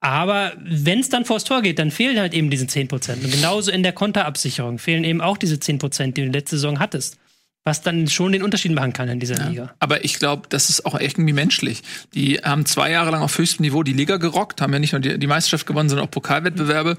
Aber 0.00 0.52
wenn 0.58 1.00
es 1.00 1.10
dann 1.10 1.26
vors 1.26 1.44
Tor 1.44 1.60
geht, 1.60 1.78
dann 1.78 1.90
fehlen 1.90 2.18
halt 2.18 2.32
eben 2.32 2.50
diese 2.50 2.64
10%. 2.64 3.22
Und 3.22 3.30
genauso 3.30 3.70
in 3.70 3.82
der 3.82 3.92
Konterabsicherung 3.92 4.78
fehlen 4.78 5.04
eben 5.04 5.20
auch 5.20 5.36
diese 5.36 5.56
10%, 5.56 6.12
die 6.12 6.24
du 6.24 6.30
letzte 6.30 6.56
Saison 6.56 6.78
hattest. 6.78 7.18
Was 7.64 7.82
dann 7.82 8.08
schon 8.08 8.32
den 8.32 8.42
Unterschied 8.42 8.72
machen 8.72 8.94
kann 8.94 9.10
in 9.10 9.20
dieser 9.20 9.46
Liga. 9.46 9.74
Aber 9.80 10.02
ich 10.02 10.18
glaube, 10.18 10.44
das 10.48 10.70
ist 10.70 10.86
auch 10.86 10.98
echt 10.98 11.18
irgendwie 11.18 11.34
menschlich. 11.34 11.82
Die 12.14 12.38
haben 12.38 12.64
zwei 12.64 12.90
Jahre 12.90 13.10
lang 13.10 13.20
auf 13.20 13.36
höchstem 13.36 13.62
Niveau 13.64 13.82
die 13.82 13.92
Liga 13.92 14.16
gerockt, 14.16 14.62
haben 14.62 14.72
ja 14.72 14.78
nicht 14.78 14.92
nur 14.92 15.00
die, 15.02 15.18
die 15.18 15.26
Meisterschaft 15.26 15.66
gewonnen, 15.66 15.90
sondern 15.90 16.06
auch 16.06 16.10
Pokalwettbewerbe. 16.10 16.96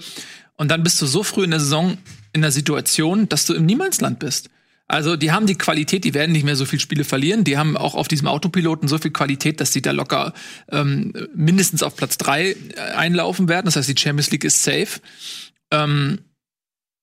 Und 0.58 0.70
dann 0.70 0.84
bist 0.84 1.02
du 1.02 1.08
so 1.08 1.24
früh 1.24 1.46
in 1.46 1.50
der 1.50 1.60
Saison 1.60 1.98
in 2.34 2.42
der 2.42 2.52
Situation, 2.52 3.28
dass 3.28 3.48
du 3.48 3.56
im 3.56 3.66
Niemandsland 3.66 4.20
bist. 4.20 4.52
Also 4.92 5.16
die 5.16 5.32
haben 5.32 5.48
die 5.48 5.58
Qualität, 5.58 6.04
die 6.04 6.14
werden 6.14 6.34
nicht 6.34 6.44
mehr 6.44 6.58
so 6.58 6.66
viele 6.66 6.82
Spiele 6.82 7.06
verlieren. 7.06 7.46
Die 7.46 7.58
haben 7.58 7.78
auch 7.78 7.96
auf 7.96 8.10
diesem 8.10 8.28
Autopiloten 8.28 8.90
so 8.90 8.98
viel 8.98 9.12
Qualität, 9.12 9.62
dass 9.62 9.72
die 9.72 9.82
da 9.82 9.92
locker 9.92 10.34
ähm, 10.70 11.14
mindestens 11.34 11.82
auf 11.82 11.96
Platz 11.96 12.18
drei 12.18 12.52
äh, 12.52 12.56
einlaufen 12.96 13.48
werden. 13.48 13.68
Das 13.68 13.78
heißt, 13.78 13.88
die 13.88 13.96
Champions 13.98 14.32
League 14.32 14.44
ist 14.44 14.62
safe. 14.64 15.00
Ähm, 15.72 16.20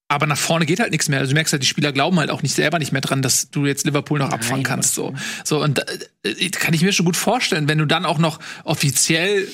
aber 0.08 0.26
nach 0.26 0.36
vorne 0.36 0.66
geht 0.66 0.80
halt 0.80 0.90
nichts 0.90 1.08
mehr. 1.08 1.20
Also 1.20 1.30
du 1.30 1.34
merkst 1.34 1.52
halt, 1.52 1.62
die 1.62 1.66
Spieler 1.66 1.92
glauben 1.92 2.18
halt 2.18 2.28
auch 2.30 2.42
nicht 2.42 2.54
selber 2.54 2.78
nicht 2.78 2.92
mehr 2.92 3.00
dran, 3.00 3.22
dass 3.22 3.50
du 3.50 3.64
jetzt 3.64 3.86
Liverpool 3.86 4.18
noch 4.18 4.32
abfangen 4.32 4.66
aber- 4.66 4.74
kannst. 4.74 4.94
So, 4.94 5.14
so 5.42 5.62
und 5.62 5.82
äh, 6.24 6.50
kann 6.50 6.74
ich 6.74 6.82
mir 6.82 6.92
schon 6.92 7.06
gut 7.06 7.16
vorstellen, 7.16 7.68
wenn 7.68 7.78
du 7.78 7.86
dann 7.86 8.04
auch 8.04 8.18
noch 8.18 8.38
offiziell 8.64 9.48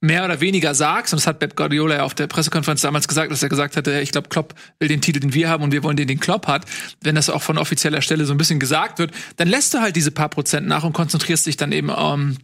mehr 0.00 0.24
oder 0.24 0.40
weniger 0.40 0.74
sagst, 0.74 1.12
und 1.12 1.18
das 1.18 1.26
hat 1.26 1.40
Pep 1.40 1.56
Guardiola 1.56 1.96
ja 1.96 2.02
auf 2.04 2.14
der 2.14 2.28
Pressekonferenz 2.28 2.82
damals 2.82 3.08
gesagt, 3.08 3.32
dass 3.32 3.42
er 3.42 3.48
gesagt 3.48 3.76
hatte, 3.76 4.00
ich 4.00 4.12
glaube, 4.12 4.28
Klopp 4.28 4.54
will 4.78 4.88
den 4.88 5.00
Titel, 5.00 5.20
den 5.20 5.34
wir 5.34 5.48
haben, 5.48 5.64
und 5.64 5.72
wir 5.72 5.82
wollen 5.82 5.96
den, 5.96 6.06
den 6.06 6.20
Klopp 6.20 6.46
hat. 6.46 6.66
Wenn 7.00 7.16
das 7.16 7.30
auch 7.30 7.42
von 7.42 7.58
offizieller 7.58 8.00
Stelle 8.00 8.24
so 8.24 8.32
ein 8.32 8.38
bisschen 8.38 8.60
gesagt 8.60 8.98
wird, 8.98 9.12
dann 9.36 9.48
lässt 9.48 9.74
du 9.74 9.80
halt 9.80 9.96
diese 9.96 10.10
paar 10.10 10.28
Prozent 10.28 10.68
nach 10.68 10.84
und 10.84 10.92
konzentrierst 10.92 11.46
dich 11.46 11.56
dann 11.56 11.72
eben 11.72 11.90
ähm, 11.96 12.36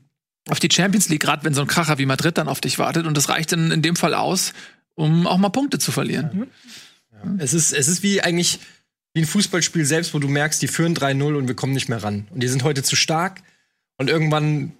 auf 0.49 0.59
die 0.59 0.69
Champions 0.71 1.09
League, 1.09 1.23
gerade 1.23 1.45
wenn 1.45 1.55
so 1.55 1.63
ein 1.63 1.69
Kracher 1.69 1.99
wie 1.99 2.07
Madrid 2.07 2.37
dann 2.39 2.49
auf 2.49 2.61
dich 2.61 2.79
wartet. 2.79 3.07
Und 3.07 3.17
das 3.17 3.29
reicht 3.29 3.53
dann 3.53 3.71
in 3.71 3.83
dem 3.83 3.97
Fall 3.97 4.15
aus, 4.15 4.53
um 4.95 5.27
auch 5.27 5.39
mal 5.39 5.51
Punkte 5.51 5.79
zu 5.79 5.93
verlieren. 5.93 6.49
Es 7.39 7.55
ist, 7.55 7.73
es 7.73 7.89
ist 7.89 8.03
wie 8.03 8.21
eigentlich 8.21 8.59
wie 9.15 9.21
ein 9.21 9.27
Fußballspiel 9.27 9.85
selbst, 9.85 10.13
wo 10.13 10.19
du 10.19 10.29
merkst, 10.29 10.61
die 10.61 10.69
führen 10.69 10.95
3-0 10.95 11.37
und 11.37 11.49
wir 11.49 11.55
kommen 11.55 11.73
nicht 11.73 11.89
mehr 11.89 12.03
ran. 12.03 12.27
Und 12.31 12.43
die 12.43 12.49
sind 12.49 12.65
heute 12.65 12.83
zu 12.83 12.97
stark. 12.97 13.43
Und 13.97 14.11
irgendwann 14.11 14.73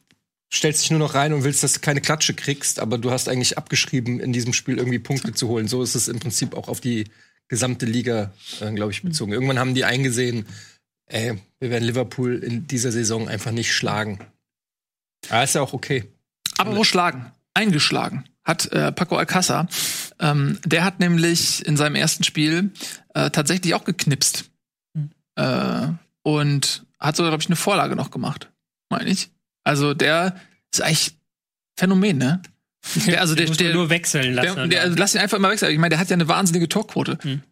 stellst 0.53 0.83
dich 0.83 0.91
nur 0.91 1.01
noch 1.01 1.15
rein 1.15 1.33
und 1.33 1.45
willst, 1.45 1.63
dass 1.63 1.75
du 1.75 1.81
keine 1.81 2.01
Klatsche 2.01 2.35
kriegst, 2.35 2.79
aber 2.79 2.99
du 2.99 3.11
hast 3.11 3.29
eigentlich 3.29 3.59
abgeschrieben, 3.59 4.21
in 4.21 4.33
diesem 4.33 4.53
Spiel 4.53 4.79
irgendwie 4.79 4.99
Punkte 4.99 5.33
zu 5.33 5.49
holen. 5.49 5.69
So 5.69 5.83
ist 5.83 5.95
es 5.95 6.09
im 6.09 6.21
Prinzip 6.21 6.55
auch 6.55 6.69
auf 6.69 6.81
die 6.81 7.05
gesamte 7.49 7.87
Liga, 7.87 8.33
äh, 8.61 8.73
glaube 8.73 8.93
ich, 8.93 9.03
bezogen. 9.03 9.33
Irgendwann 9.33 9.59
haben 9.59 9.75
die 9.75 9.85
eingesehen, 9.85 10.47
ey, 11.07 11.39
wir 11.59 11.71
werden 11.71 11.85
Liverpool 11.85 12.37
in 12.37 12.67
dieser 12.67 12.93
Saison 12.93 13.29
einfach 13.29 13.51
nicht 13.51 13.73
schlagen. 13.73 14.21
Ja, 15.29 15.43
ist 15.43 15.55
ja 15.55 15.63
auch 15.63 15.73
okay. 15.73 16.05
Aber 16.59 16.77
wo 16.77 16.85
schlagen? 16.85 17.33
Eingeschlagen 17.55 18.25
hat 18.45 18.67
äh, 18.73 18.93
Paco 18.93 19.17
Alcázar. 19.17 19.69
Ähm, 20.21 20.59
der 20.65 20.85
hat 20.85 21.01
nämlich 21.01 21.67
in 21.67 21.77
seinem 21.77 21.95
ersten 21.95 22.25
Spiel 22.25 22.73
äh, 23.15 23.31
tatsächlich 23.31 23.75
auch 23.75 23.85
geknipst. 23.85 24.45
Äh, 25.37 25.89
und 26.23 26.87
hat 26.99 27.17
sogar, 27.17 27.31
glaube 27.31 27.43
ich, 27.43 27.49
eine 27.49 27.57
Vorlage 27.57 27.97
noch 27.97 28.11
gemacht, 28.11 28.51
meine 28.89 29.11
ich. 29.11 29.31
Also 29.65 29.95
der 29.95 30.37
ist 30.73 30.83
eigentlich 30.83 31.15
Phänomen, 31.77 32.19
ne? 32.19 32.43
Der, 33.07 33.21
also 33.21 33.35
der, 33.35 33.47
der, 33.47 33.75
nur 33.75 33.91
wechseln 33.91 34.35
lassen. 34.35 34.57
der, 34.57 34.67
der, 34.69 34.83
also 34.83 34.97
lass 34.97 35.15
ihn 35.15 35.21
einfach 35.21 35.39
mal 35.39 35.51
wechseln. 35.51 35.73
Ich 35.73 35.79
meine, 35.79 35.91
der 35.91 35.99
hat 35.99 36.11
ja 36.11 36.15
eine 36.15 36.29
wahnsinnige 36.29 36.69
Torquote. 36.69 37.19
Hm. 37.23 37.43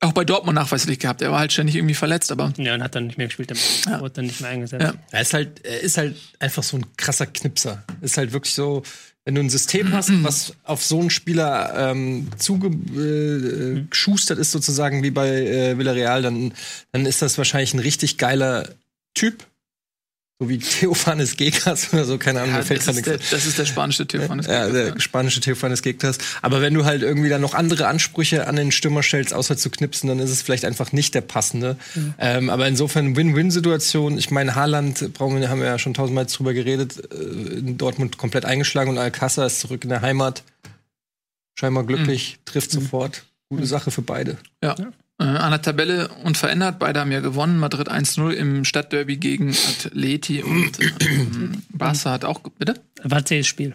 Auch 0.00 0.12
bei 0.12 0.24
Dortmund 0.24 0.54
nachweislich 0.54 1.00
gehabt. 1.00 1.22
Er 1.22 1.32
war 1.32 1.40
halt 1.40 1.52
ständig 1.52 1.74
irgendwie 1.74 1.94
verletzt, 1.94 2.30
aber 2.30 2.52
ja, 2.56 2.74
und 2.74 2.84
hat 2.84 2.94
dann 2.94 3.08
nicht 3.08 3.18
mehr 3.18 3.26
gespielt. 3.26 3.50
Dann 3.50 4.00
wurde 4.00 4.14
dann 4.14 4.26
nicht 4.26 4.40
mehr 4.40 4.50
eingesetzt. 4.50 4.80
Ja. 4.80 4.94
Er 5.10 5.20
ist 5.20 5.34
halt, 5.34 5.64
er 5.64 5.80
ist 5.80 5.98
halt 5.98 6.16
einfach 6.38 6.62
so 6.62 6.76
ein 6.76 6.86
krasser 6.96 7.26
Knipser. 7.26 7.82
Ist 8.00 8.16
halt 8.16 8.32
wirklich 8.32 8.54
so, 8.54 8.84
wenn 9.24 9.34
du 9.34 9.40
ein 9.40 9.50
System 9.50 9.92
hast, 9.92 10.10
was 10.22 10.54
auf 10.62 10.84
so 10.84 11.00
einen 11.00 11.10
Spieler 11.10 11.90
ähm, 11.90 12.28
zugeschustert 12.36 12.96
äh, 12.96 13.84
geschustert 13.90 14.38
ist, 14.38 14.52
sozusagen 14.52 15.02
wie 15.02 15.10
bei 15.10 15.28
äh, 15.28 15.78
Villarreal, 15.78 16.22
dann, 16.22 16.54
dann 16.92 17.04
ist 17.04 17.20
das 17.20 17.36
wahrscheinlich 17.36 17.74
ein 17.74 17.80
richtig 17.80 18.18
geiler 18.18 18.68
Typ. 19.14 19.44
So 20.40 20.48
wie 20.48 20.58
Theophanes 20.58 21.36
Gekas 21.36 21.92
oder 21.92 22.04
so, 22.04 22.16
keine 22.16 22.40
Ahnung, 22.40 22.52
ja, 22.52 22.58
mir 22.58 22.64
fällt 22.64 22.86
das, 22.86 22.86
gerade 22.86 23.00
ist 23.00 23.06
nichts 23.08 23.30
der, 23.30 23.38
das 23.38 23.46
ist 23.46 23.58
der 23.58 23.66
spanische 23.66 24.06
Typ 24.06 24.22
von 24.22 24.40
ja, 24.40 24.68
der 24.68 25.00
spanische 25.00 25.40
Theophanes 25.40 25.82
Gekas. 25.82 26.18
Aber 26.42 26.62
wenn 26.62 26.74
du 26.74 26.84
halt 26.84 27.02
irgendwie 27.02 27.28
dann 27.28 27.40
noch 27.40 27.54
andere 27.54 27.88
Ansprüche 27.88 28.46
an 28.46 28.54
den 28.54 28.70
Stürmer 28.70 29.02
stellst, 29.02 29.34
außer 29.34 29.56
zu 29.56 29.68
knipsen, 29.68 30.08
dann 30.08 30.20
ist 30.20 30.30
es 30.30 30.42
vielleicht 30.42 30.64
einfach 30.64 30.92
nicht 30.92 31.14
der 31.16 31.22
passende. 31.22 31.76
Ähm, 32.18 32.50
aber 32.50 32.68
insofern 32.68 33.16
Win-Win-Situation. 33.16 34.16
Ich 34.16 34.30
meine, 34.30 34.54
Haaland, 34.54 35.12
brauchen 35.12 35.40
wir, 35.40 35.48
haben 35.48 35.60
wir 35.60 35.66
ja 35.66 35.78
schon 35.78 35.94
tausendmal 35.94 36.26
drüber 36.26 36.54
geredet, 36.54 37.12
äh, 37.12 37.58
in 37.58 37.76
Dortmund 37.76 38.16
komplett 38.16 38.44
eingeschlagen 38.44 38.90
und 38.90 38.98
Alcázar 38.98 39.44
ist 39.46 39.58
zurück 39.58 39.82
in 39.82 39.90
der 39.90 40.02
Heimat. 40.02 40.44
Scheinbar 41.58 41.82
glücklich, 41.82 42.38
trifft 42.44 42.70
sofort. 42.70 43.24
Gute 43.48 43.66
Sache 43.66 43.90
für 43.90 44.02
beide. 44.02 44.36
Ja. 44.62 44.74
Äh, 44.74 44.86
an 45.24 45.50
der 45.50 45.62
Tabelle 45.62 46.08
unverändert. 46.24 46.78
Beide 46.78 47.00
haben 47.00 47.12
ja 47.12 47.20
gewonnen. 47.20 47.58
Madrid 47.58 47.90
1-0 47.90 48.30
im 48.30 48.64
Stadtderby 48.64 49.16
gegen 49.16 49.50
Atleti 49.50 50.42
und 50.42 50.78
ähm, 51.00 51.62
Barca 51.70 52.12
hat 52.12 52.24
auch. 52.24 52.40
Bitte? 52.58 52.74
War 53.02 53.24
zähes 53.24 53.46
Spiel. 53.46 53.74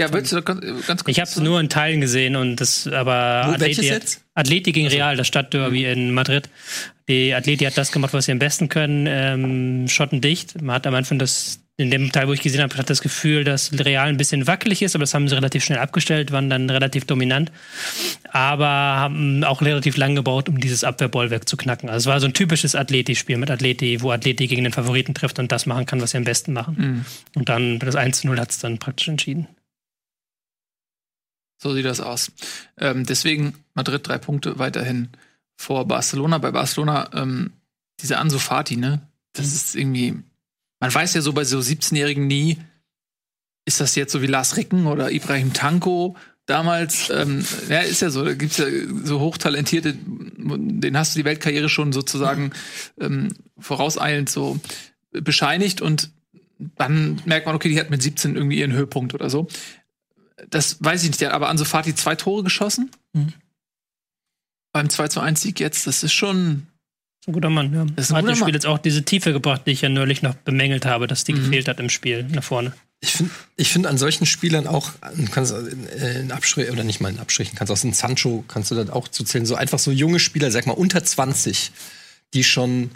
Ja, 0.00 0.12
willst 0.12 0.32
du 0.32 0.42
ganz, 0.42 0.60
ganz 0.86 1.04
kurz? 1.04 1.16
Ich 1.16 1.20
habe 1.20 1.30
es 1.30 1.36
nur 1.36 1.60
in 1.60 1.68
Teilen 1.68 2.00
gesehen 2.00 2.34
und 2.34 2.56
das, 2.56 2.88
aber 2.88 3.44
Wo, 3.46 3.52
Atleti, 3.52 3.82
jetzt? 3.82 4.24
Atleti 4.34 4.72
gegen 4.72 4.88
Real, 4.88 5.16
das 5.16 5.28
Stadtderby 5.28 5.84
in 5.84 6.12
Madrid. 6.12 6.48
Die 7.08 7.32
Atleti 7.32 7.64
hat 7.64 7.78
das 7.78 7.92
gemacht, 7.92 8.12
was 8.12 8.24
sie 8.24 8.32
am 8.32 8.40
besten 8.40 8.68
können, 8.68 9.06
ähm, 9.08 9.86
schottendicht. 9.86 10.60
Man 10.60 10.74
hat 10.74 10.86
am 10.88 10.94
Anfang 10.96 11.20
das, 11.20 11.60
in 11.76 11.90
dem 11.90 12.12
Teil, 12.12 12.28
wo 12.28 12.32
ich 12.32 12.40
gesehen 12.40 12.62
habe, 12.62 12.76
hat 12.76 12.88
das 12.88 13.00
Gefühl, 13.00 13.42
dass 13.42 13.72
Real 13.72 14.06
ein 14.06 14.16
bisschen 14.16 14.46
wackelig 14.46 14.82
ist, 14.82 14.94
aber 14.94 15.02
das 15.02 15.12
haben 15.12 15.28
sie 15.28 15.34
relativ 15.34 15.64
schnell 15.64 15.80
abgestellt, 15.80 16.30
waren 16.30 16.48
dann 16.48 16.70
relativ 16.70 17.04
dominant, 17.04 17.50
aber 18.30 18.66
haben 18.66 19.42
auch 19.42 19.60
relativ 19.60 19.96
lang 19.96 20.14
gebaut, 20.14 20.48
um 20.48 20.60
dieses 20.60 20.84
Abwehrbollwerk 20.84 21.48
zu 21.48 21.56
knacken. 21.56 21.88
Also 21.88 22.08
es 22.08 22.12
war 22.12 22.20
so 22.20 22.26
ein 22.26 22.32
typisches 22.32 22.76
Atleti-Spiel 22.76 23.38
mit 23.38 23.50
Atleti, 23.50 24.02
wo 24.02 24.12
Atleti 24.12 24.46
gegen 24.46 24.62
den 24.62 24.72
Favoriten 24.72 25.14
trifft 25.14 25.40
und 25.40 25.50
das 25.50 25.66
machen 25.66 25.84
kann, 25.84 26.00
was 26.00 26.12
sie 26.12 26.18
am 26.18 26.24
besten 26.24 26.52
machen. 26.52 26.76
Mhm. 26.78 27.04
Und 27.34 27.48
dann 27.48 27.80
das 27.80 27.96
1-0 27.96 28.38
hat 28.38 28.50
es 28.50 28.60
dann 28.60 28.78
praktisch 28.78 29.08
entschieden. 29.08 29.48
So 31.60 31.74
sieht 31.74 31.86
das 31.86 32.00
aus. 32.00 32.30
Ähm, 32.78 33.04
deswegen 33.04 33.54
Madrid 33.74 34.06
drei 34.06 34.18
Punkte 34.18 34.58
weiterhin 34.58 35.08
vor 35.56 35.88
Barcelona. 35.88 36.38
Bei 36.38 36.50
Barcelona, 36.50 37.10
ähm, 37.14 37.52
diese 38.00 38.18
Ansu 38.18 38.38
Fati, 38.38 38.76
ne? 38.76 39.00
Das 39.32 39.46
ist 39.46 39.74
irgendwie, 39.74 40.14
man 40.84 40.94
weiß 40.94 41.14
ja 41.14 41.20
so 41.22 41.32
bei 41.32 41.44
so 41.44 41.58
17-Jährigen 41.58 42.26
nie, 42.26 42.58
ist 43.64 43.80
das 43.80 43.94
jetzt 43.94 44.12
so 44.12 44.20
wie 44.20 44.26
Lars 44.26 44.56
Ricken 44.56 44.86
oder 44.86 45.10
Ibrahim 45.10 45.52
Tanko 45.52 46.16
damals? 46.46 47.10
Ähm, 47.10 47.44
ja, 47.68 47.80
ist 47.80 48.02
ja 48.02 48.10
so, 48.10 48.24
da 48.24 48.34
gibt's 48.34 48.58
ja 48.58 48.66
so 49.02 49.20
hochtalentierte, 49.20 49.96
den 49.96 50.98
hast 50.98 51.14
du 51.14 51.20
die 51.20 51.24
Weltkarriere 51.24 51.68
schon 51.68 51.92
sozusagen 51.92 52.52
ähm, 53.00 53.28
vorauseilend 53.58 54.28
so 54.28 54.60
bescheinigt 55.10 55.80
und 55.80 56.10
dann 56.58 57.20
merkt 57.24 57.46
man, 57.46 57.54
okay, 57.54 57.68
die 57.68 57.80
hat 57.80 57.90
mit 57.90 58.02
17 58.02 58.36
irgendwie 58.36 58.58
ihren 58.58 58.72
Höhepunkt 58.72 59.14
oder 59.14 59.30
so 59.30 59.48
das 60.50 60.82
weiß 60.82 61.02
ich 61.02 61.10
nicht, 61.10 61.20
der 61.20 61.28
hat 61.28 61.34
aber 61.34 61.48
Ansu 61.48 61.64
Fati 61.64 61.94
zwei 61.94 62.16
Tore 62.16 62.42
geschossen. 62.42 62.90
Mhm. 63.12 63.32
Beim 64.72 64.90
2 64.90 65.08
zu 65.08 65.20
1 65.20 65.40
Sieg 65.40 65.60
jetzt, 65.60 65.86
das 65.86 66.02
ist 66.02 66.12
schon. 66.12 66.66
Ein 67.26 67.32
guter 67.32 67.50
Mann, 67.50 67.72
ja. 67.72 67.86
Das 67.96 68.06
ist 68.06 68.10
ein 68.12 68.18
hat 68.18 68.24
dem 68.26 68.34
Spiel 68.34 68.44
Mann. 68.46 68.52
jetzt 68.54 68.66
auch 68.66 68.78
diese 68.78 69.02
Tiefe 69.02 69.32
gebracht, 69.32 69.62
die 69.66 69.70
ich 69.70 69.80
ja 69.80 69.88
neulich 69.88 70.22
noch 70.22 70.34
bemängelt 70.34 70.84
habe, 70.84 71.06
dass 71.06 71.24
die 71.24 71.32
Mhm. 71.32 71.44
gefehlt 71.44 71.68
hat 71.68 71.80
im 71.80 71.88
Spiel 71.88 72.24
nach 72.24 72.44
vorne. 72.44 72.72
Ich 73.00 73.12
finde 73.12 73.32
ich 73.56 73.70
find 73.72 73.86
an 73.86 73.98
solchen 73.98 74.24
Spielern 74.26 74.66
auch, 74.66 74.90
du 75.16 75.24
kannst 75.30 75.52
in, 75.54 75.84
in 76.22 76.32
Abstrich, 76.32 76.70
oder 76.70 76.84
nicht 76.84 77.00
mal 77.00 77.10
in 77.10 77.18
Abstrichen, 77.18 77.56
kannst 77.56 77.70
aus 77.70 77.82
dem 77.82 77.92
Sancho, 77.92 78.44
kannst 78.48 78.70
du 78.70 78.74
das 78.74 78.88
auch 78.90 79.08
zuzählen, 79.08 79.44
so 79.46 79.54
einfach 79.56 79.78
so 79.78 79.90
junge 79.90 80.18
Spieler, 80.20 80.50
sag 80.50 80.66
mal 80.66 80.72
unter 80.72 81.04
20, 81.04 81.70
die 82.32 82.44
schon 82.44 82.90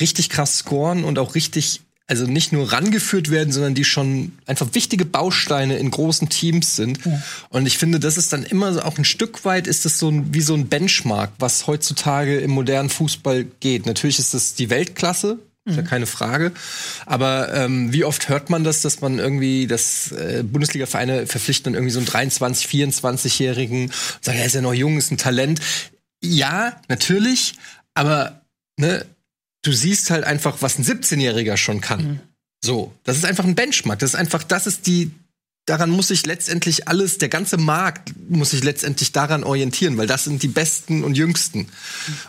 richtig 0.00 0.28
krass 0.28 0.58
scoren 0.58 1.04
und 1.04 1.18
auch 1.18 1.34
richtig, 1.34 1.80
also 2.06 2.26
nicht 2.26 2.52
nur 2.52 2.72
rangeführt 2.72 3.30
werden, 3.30 3.52
sondern 3.52 3.74
die 3.74 3.84
schon 3.84 4.32
einfach 4.46 4.68
wichtige 4.72 5.04
Bausteine 5.04 5.78
in 5.78 5.90
großen 5.90 6.28
Teams 6.28 6.76
sind. 6.76 7.00
Und 7.48 7.66
ich 7.66 7.78
finde, 7.78 7.98
das 7.98 8.16
ist 8.16 8.32
dann 8.32 8.44
immer 8.44 8.72
so, 8.72 8.82
auch 8.82 8.96
ein 8.96 9.04
Stück 9.04 9.44
weit 9.44 9.66
ist 9.66 9.84
das 9.84 9.98
so 9.98 10.08
ein, 10.08 10.32
wie 10.32 10.40
so 10.40 10.54
ein 10.54 10.68
Benchmark, 10.68 11.32
was 11.38 11.66
heutzutage 11.66 12.38
im 12.38 12.52
modernen 12.52 12.90
Fußball 12.90 13.44
geht. 13.60 13.86
Natürlich 13.86 14.20
ist 14.20 14.34
das 14.34 14.54
die 14.54 14.70
Weltklasse, 14.70 15.38
ist 15.64 15.76
ja 15.76 15.82
keine 15.82 16.06
Frage. 16.06 16.52
Aber 17.06 17.52
ähm, 17.52 17.92
wie 17.92 18.04
oft 18.04 18.28
hört 18.28 18.50
man 18.50 18.62
das, 18.62 18.82
dass 18.82 19.00
man 19.00 19.18
irgendwie, 19.18 19.66
dass 19.66 20.12
äh, 20.12 20.44
Bundesliga-Vereine 20.44 21.26
verpflichten 21.26 21.72
dann 21.72 21.74
irgendwie 21.74 21.92
so 21.92 21.98
einen 21.98 22.06
23, 22.06 22.66
24-Jährigen 22.66 23.86
und 23.86 23.92
sagen, 24.20 24.38
er 24.38 24.46
ist 24.46 24.54
ja 24.54 24.60
noch 24.60 24.74
jung, 24.74 24.96
ist 24.96 25.10
ein 25.10 25.18
Talent. 25.18 25.60
Ja, 26.22 26.80
natürlich, 26.88 27.54
aber 27.94 28.42
ne, 28.76 29.04
du 29.66 29.72
siehst 29.72 30.10
halt 30.10 30.24
einfach, 30.24 30.58
was 30.60 30.78
ein 30.78 30.84
17-Jähriger 30.84 31.56
schon 31.56 31.80
kann. 31.80 32.20
So, 32.64 32.94
das 33.04 33.16
ist 33.16 33.24
einfach 33.24 33.44
ein 33.44 33.54
Benchmark. 33.54 33.98
Das 33.98 34.10
ist 34.10 34.16
einfach, 34.16 34.42
das 34.42 34.66
ist 34.66 34.86
die, 34.86 35.10
daran 35.66 35.90
muss 35.90 36.08
sich 36.08 36.24
letztendlich 36.26 36.88
alles, 36.88 37.18
der 37.18 37.28
ganze 37.28 37.58
Markt 37.58 38.12
muss 38.28 38.50
sich 38.50 38.64
letztendlich 38.64 39.12
daran 39.12 39.44
orientieren, 39.44 39.96
weil 39.98 40.06
das 40.06 40.24
sind 40.24 40.42
die 40.42 40.48
Besten 40.48 41.04
und 41.04 41.16
Jüngsten. 41.16 41.68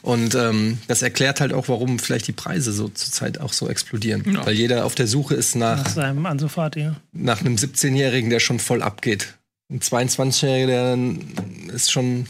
Und 0.01 0.35
ähm, 0.35 0.79
das 0.87 1.01
erklärt 1.01 1.39
halt 1.39 1.53
auch, 1.53 1.69
warum 1.69 1.99
vielleicht 1.99 2.27
die 2.27 2.33
Preise 2.33 2.73
so 2.73 2.89
zurzeit 2.89 3.39
auch 3.39 3.53
so 3.53 3.69
explodieren. 3.69 4.23
Ja. 4.33 4.45
Weil 4.45 4.55
jeder 4.55 4.85
auf 4.85 4.95
der 4.95 5.07
Suche 5.07 5.35
ist 5.35 5.55
nach, 5.55 5.77
Nach 5.83 5.89
seinem 5.89 6.25
Ansu 6.25 6.47
Fati, 6.47 6.81
ja. 6.81 6.95
nach 7.13 7.41
einem 7.41 7.55
17-Jährigen, 7.55 8.29
der 8.29 8.39
schon 8.39 8.59
voll 8.59 8.81
abgeht. 8.81 9.37
Ein 9.69 9.79
22-Jähriger, 9.79 10.67
der 11.67 11.73
ist 11.73 11.91
schon, 11.91 12.27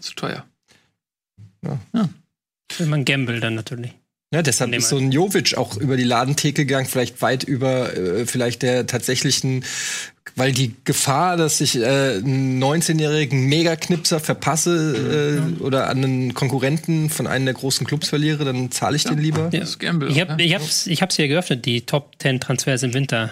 Zu 0.00 0.14
teuer. 0.14 0.44
Will 2.78 2.86
man 2.86 3.04
gamble 3.04 3.40
dann 3.40 3.54
natürlich. 3.54 3.92
Ja, 4.34 4.42
deshalb 4.42 4.74
ist 4.74 4.88
so 4.88 4.96
ein 4.96 5.12
Jovic 5.12 5.56
auch 5.56 5.76
über 5.76 5.96
die 5.96 6.02
Ladentheke 6.02 6.66
gegangen, 6.66 6.86
vielleicht 6.86 7.22
weit 7.22 7.44
über 7.44 7.96
äh, 7.96 8.26
vielleicht 8.26 8.62
der 8.62 8.84
tatsächlichen, 8.84 9.64
weil 10.34 10.50
die 10.50 10.74
Gefahr, 10.82 11.36
dass 11.36 11.60
ich 11.60 11.76
äh, 11.76 12.16
einen 12.16 12.60
19-jährigen 12.60 13.46
Megaknipser 13.46 14.18
verpasse 14.18 15.38
äh, 15.60 15.62
oder 15.62 15.88
an 15.88 15.98
einen 15.98 16.34
Konkurrenten 16.34 17.10
von 17.10 17.28
einem 17.28 17.44
der 17.44 17.54
großen 17.54 17.86
Clubs 17.86 18.08
verliere, 18.08 18.44
dann 18.44 18.72
zahle 18.72 18.96
ich 18.96 19.04
den 19.04 19.18
lieber. 19.18 19.50
Ja. 19.52 19.64
Gamble. 19.78 20.10
Ich, 20.10 20.20
hab, 20.20 20.36
ne? 20.36 20.42
ich, 20.42 20.52
hab's, 20.52 20.88
ich 20.88 21.00
hab's 21.00 21.14
hier 21.14 21.28
geöffnet, 21.28 21.64
die 21.64 21.82
Top 21.82 22.16
10 22.18 22.40
Transfers 22.40 22.82
im 22.82 22.92
Winter. 22.92 23.30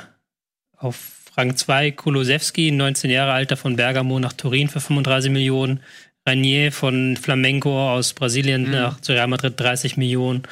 Auf 0.77 0.97
Rang 1.37 1.57
2 1.57 1.91
Kulusewski, 1.91 2.71
19 2.71 3.11
Jahre 3.11 3.33
alter 3.33 3.57
von 3.57 3.75
Bergamo 3.75 4.21
nach 4.21 4.35
Turin 4.35 4.69
für 4.69 4.81
35 4.81 5.33
Millionen. 5.33 5.81
Ranier 6.27 6.73
von 6.73 7.17
Flamengo 7.17 7.93
aus 7.93 8.13
Brasilien 8.13 8.71
nach 8.71 9.01
zu 9.01 9.13
Real 9.13 9.27
Madrid 9.27 9.59
30 9.59 9.97
Millionen. 9.97 10.43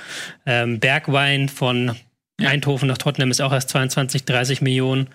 Ähm, 0.47 0.81
Bergwein 0.81 1.49
von 1.49 1.97
Eindhoven 2.39 2.89
nach 2.89 2.99
Tottenham 2.99 3.31
ist 3.31 3.41
auch 3.41 3.53
erst 3.53 3.69
22, 3.69 4.25
30 4.25 4.63
Millionen. 4.63 5.09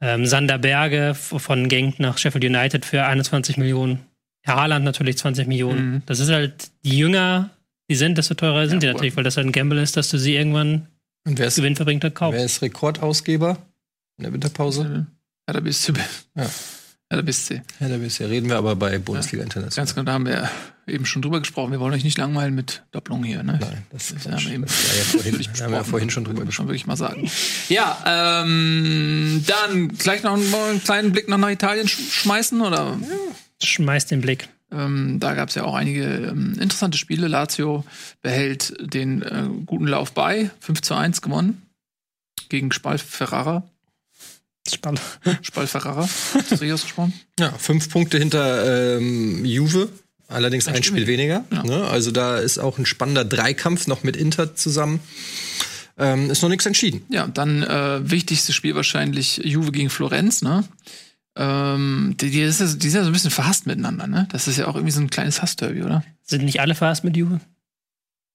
Ähm, 0.00 0.26
Sander 0.26 0.58
Berge 0.58 1.14
von 1.14 1.68
Genk 1.68 1.98
nach 1.98 2.18
Sheffield 2.18 2.44
United 2.44 2.84
für 2.84 3.04
21 3.04 3.56
Millionen. 3.56 4.00
Herr 4.42 4.56
Haaland 4.56 4.84
natürlich 4.84 5.18
20 5.18 5.46
Millionen. 5.46 5.90
Mhm. 5.90 6.02
Das 6.06 6.20
ist 6.20 6.30
halt, 6.30 6.70
die 6.84 6.96
jünger 6.96 7.50
die 7.90 7.94
sind, 7.94 8.18
desto 8.18 8.34
teurer 8.34 8.68
sind 8.68 8.82
die 8.82 8.86
Ja, 8.86 8.92
natürlich, 8.92 9.16
weil 9.16 9.24
das 9.24 9.36
halt 9.36 9.46
ein 9.46 9.52
Gamble 9.52 9.80
ist, 9.80 9.96
dass 9.96 10.10
du 10.10 10.18
sie 10.18 10.36
irgendwann 10.36 10.88
Und 11.26 11.38
wer 11.38 11.46
ist, 11.46 11.56
Gewinn 11.56 11.74
verbringt 11.74 12.04
und 12.04 12.14
kauft. 12.14 12.36
wer 12.36 12.44
ist 12.44 12.60
Rekordausgeber 12.60 13.58
in 14.18 14.24
der 14.24 14.32
Winterpause? 14.32 15.06
Ja, 15.46 15.54
da 15.54 15.60
bist 15.60 15.88
du. 15.88 15.94
Ja. 16.36 16.50
Ja, 17.10 17.16
da 17.16 17.22
bist 17.22 17.48
du. 17.48 17.54
Ja, 17.80 17.88
da 17.88 17.96
bisher 17.96 18.28
reden 18.28 18.50
wir 18.50 18.56
aber 18.56 18.76
bei 18.76 18.98
Bundesliga 18.98 19.42
International. 19.42 19.86
Ganz 19.86 19.94
genau, 19.94 20.04
da 20.04 20.12
haben 20.12 20.26
wir 20.26 20.50
eben 20.86 21.06
schon 21.06 21.22
drüber 21.22 21.38
gesprochen. 21.40 21.72
Wir 21.72 21.80
wollen 21.80 21.94
euch 21.94 22.04
nicht 22.04 22.18
langweilen 22.18 22.54
mit 22.54 22.82
Doppelung 22.90 23.24
hier, 23.24 23.42
ne? 23.42 23.58
Nein, 23.60 23.86
das, 23.90 24.12
Das 24.12 24.26
haben 24.26 24.44
wir 24.44 24.52
eben 24.52 24.62
das 24.64 24.96
ja 24.96 25.04
vorhin, 25.04 25.34
haben 25.62 25.70
wir 25.70 25.78
ja 25.78 25.84
vorhin 25.84 26.10
schon 26.10 26.24
drüber 26.24 26.40
Muss 26.40 26.48
gesprochen. 26.48 26.66
man 26.66 26.74
wirklich 26.74 26.86
mal 26.86 26.96
sagen. 26.96 27.30
Ja, 27.70 28.42
ähm, 28.42 29.42
dann 29.46 29.88
gleich 29.96 30.22
noch 30.22 30.34
einen, 30.34 30.54
einen 30.54 30.84
kleinen 30.84 31.12
Blick 31.12 31.28
noch 31.28 31.38
nach 31.38 31.50
Italien 31.50 31.88
sch 31.88 31.98
schmeißen, 31.98 32.60
oder? 32.60 32.98
Schmeißt 33.62 34.10
den 34.10 34.20
Blick. 34.20 34.48
Ähm, 34.70 35.18
da 35.18 35.32
gab 35.32 35.48
es 35.48 35.54
ja 35.54 35.64
auch 35.64 35.74
einige 35.74 36.04
ähm, 36.04 36.58
interessante 36.60 36.98
Spiele. 36.98 37.26
Lazio 37.26 37.84
behält 38.20 38.74
den 38.80 39.22
äh, 39.22 39.48
guten 39.64 39.86
Lauf 39.86 40.12
bei. 40.12 40.50
5 40.60 40.82
zu 40.82 40.94
1 40.94 41.22
gewonnen. 41.22 41.62
Gegen 42.50 42.70
Spal 42.70 42.98
Ferrara. 42.98 43.62
Spannend. 44.74 45.00
Spal 45.42 45.66
Ferrara. 45.66 46.04
Ist 46.04 46.34
das 46.34 46.52
richtig 46.52 46.72
ausgesprochen? 46.72 47.12
Ja, 47.38 47.52
fünf 47.52 47.90
Punkte 47.90 48.18
hinter 48.18 48.96
ähm, 48.98 49.44
Juve, 49.44 49.88
allerdings 50.28 50.68
ein. 50.68 50.82
Spiel 50.82 51.06
weniger. 51.06 51.44
Ja. 51.52 51.62
Ne? 51.62 51.84
Also 51.84 52.10
da 52.10 52.38
ist 52.38 52.58
auch 52.58 52.78
ein 52.78 52.86
spannender 52.86 53.24
Dreikampf 53.24 53.86
noch 53.86 54.02
mit 54.02 54.16
Inter 54.16 54.54
zusammen. 54.54 55.00
Ähm, 55.98 56.30
ist 56.30 56.42
noch 56.42 56.48
nichts 56.48 56.64
entschieden. 56.64 57.02
Ja, 57.08 57.26
dann 57.26 57.64
äh, 57.64 58.08
wichtigstes 58.08 58.54
Spiel 58.54 58.76
wahrscheinlich 58.76 59.38
Juve 59.38 59.72
gegen 59.72 59.90
Florenz, 59.90 60.42
ne? 60.42 60.64
Ähm, 61.34 62.14
die, 62.20 62.30
die, 62.30 62.40
ist 62.40 62.60
ja, 62.60 62.66
die 62.66 62.88
sind 62.88 62.98
ja 62.98 63.02
so 63.02 63.10
ein 63.10 63.12
bisschen 63.12 63.30
verhasst 63.30 63.66
miteinander, 63.66 64.06
ne? 64.06 64.28
Das 64.30 64.46
ist 64.46 64.58
ja 64.58 64.68
auch 64.68 64.74
irgendwie 64.74 64.92
so 64.92 65.00
ein 65.00 65.10
kleines 65.10 65.42
Hassderby, 65.42 65.82
oder? 65.82 66.04
Sind 66.22 66.44
nicht 66.44 66.60
alle 66.60 66.74
fast 66.76 67.02
mit 67.02 67.16
Juve? 67.16 67.40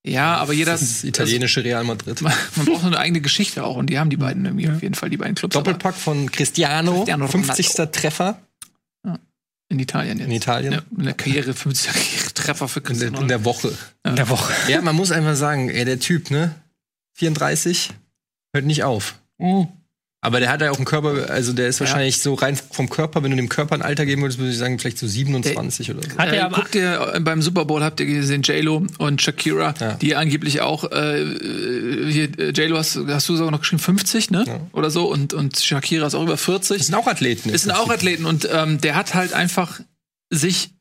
Ja, 0.05 0.35
aber 0.35 0.51
jeder. 0.53 0.73
Das 0.73 0.81
ist 0.81 1.03
italienische 1.05 1.63
Real 1.63 1.83
Madrid. 1.83 2.21
Man, 2.21 2.33
man 2.55 2.65
braucht 2.65 2.81
so 2.81 2.87
eine 2.87 2.99
eigene 2.99 3.21
Geschichte 3.21 3.63
auch 3.63 3.77
und 3.77 3.87
die 3.89 3.99
haben 3.99 4.09
die 4.09 4.17
beiden 4.17 4.43
irgendwie 4.45 4.69
auf 4.69 4.81
jeden 4.81 4.95
Fall, 4.95 5.09
die 5.09 5.17
beiden 5.17 5.35
Clubs. 5.35 5.53
Doppelpack 5.53 5.95
von 5.95 6.29
Cristiano, 6.31 6.93
Cristiano 6.97 7.25
Ronaldo. 7.25 7.53
50. 7.53 7.91
Treffer 7.91 8.37
In 9.69 9.79
Italien 9.79 10.17
jetzt. 10.19 10.27
in 10.27 10.31
Italien 10.33 10.73
Ja, 10.73 10.81
in 10.97 11.03
der 11.05 11.13
Karriere 11.13 11.53
50 11.53 12.33
Treffer 12.33 12.67
für 12.67 12.79
in, 12.79 12.83
der, 12.85 12.91
Cristiano. 12.93 13.21
in 13.21 13.27
der 13.29 13.45
Woche. 13.45 13.77
In 14.05 14.15
der 14.17 14.27
Woche. 14.29 14.53
Ja, 14.67 14.81
man 14.81 14.95
muss 14.95 15.11
einfach 15.11 15.35
sagen, 15.35 15.69
ey, 15.69 15.85
der 15.85 15.99
Typ, 15.99 16.31
ne? 16.31 16.53
34, 17.15 17.91
hört 18.53 18.65
nicht 18.65 18.83
auf. 18.83 19.15
Oh. 19.37 19.67
Aber 20.25 20.39
der 20.39 20.49
hat 20.49 20.61
ja 20.61 20.71
auch 20.71 20.77
einen 20.77 20.85
Körper, 20.85 21.29
also 21.29 21.51
der 21.51 21.67
ist 21.67 21.81
wahrscheinlich 21.81 22.21
so 22.21 22.33
rein 22.33 22.57
vom 22.71 22.89
Körper, 22.89 23.21
wenn 23.23 23.31
du 23.31 23.35
dem 23.37 23.49
Körper 23.49 23.75
ein 23.75 23.81
Alter 23.81 24.05
geben 24.05 24.21
würdest, 24.21 24.39
würde 24.39 24.51
ich 24.51 24.57
sagen, 24.57 24.79
vielleicht 24.79 24.97
so 24.97 25.05
27 25.05 25.91
oder 25.91 26.01
so. 26.01 26.17
Hat 26.17 26.29
Äh, 26.29 26.37
er 26.37 26.45
aber 26.45 26.55
guckt 26.55 26.75
ihr 26.75 27.11
äh, 27.15 27.19
beim 27.19 27.41
Super 27.41 27.65
Bowl 27.65 27.83
habt 27.83 27.99
ihr 27.99 28.05
gesehen 28.05 28.41
J-Lo 28.41 28.87
und 28.99 29.21
Shakira, 29.21 29.73
Ja. 29.79 29.93
die 29.95 30.15
angeblich 30.15 30.61
auch 30.61 30.89
äh, 30.91 31.25
hier 32.09 32.39
äh, 32.39 32.49
J-Lo 32.51 32.77
hast, 32.77 32.97
hast 33.07 33.27
du 33.27 33.35
sogar 33.35 33.51
noch 33.51 33.59
geschrieben 33.59 33.81
50, 33.81 34.31
ne? 34.31 34.45
Ja. 34.47 34.59
Oder 34.71 34.89
so 34.91 35.11
und 35.11 35.33
und 35.33 35.59
Shakira 35.59 36.07
ist 36.07 36.15
auch 36.15 36.23
über 36.23 36.37
40. 36.37 36.77
Das 36.77 36.87
sind 36.87 36.95
auch 36.95 37.07
Athleten. 37.07 37.49
Es 37.53 37.63
sind 37.63 37.71
auch. 37.71 37.89
Athleten 37.89 38.25
und 38.25 38.47
ähm, 38.51 38.79
der 38.79 38.95
hat 38.95 39.13
halt 39.13 39.33
einfach 39.33 39.81
sich 40.29 40.71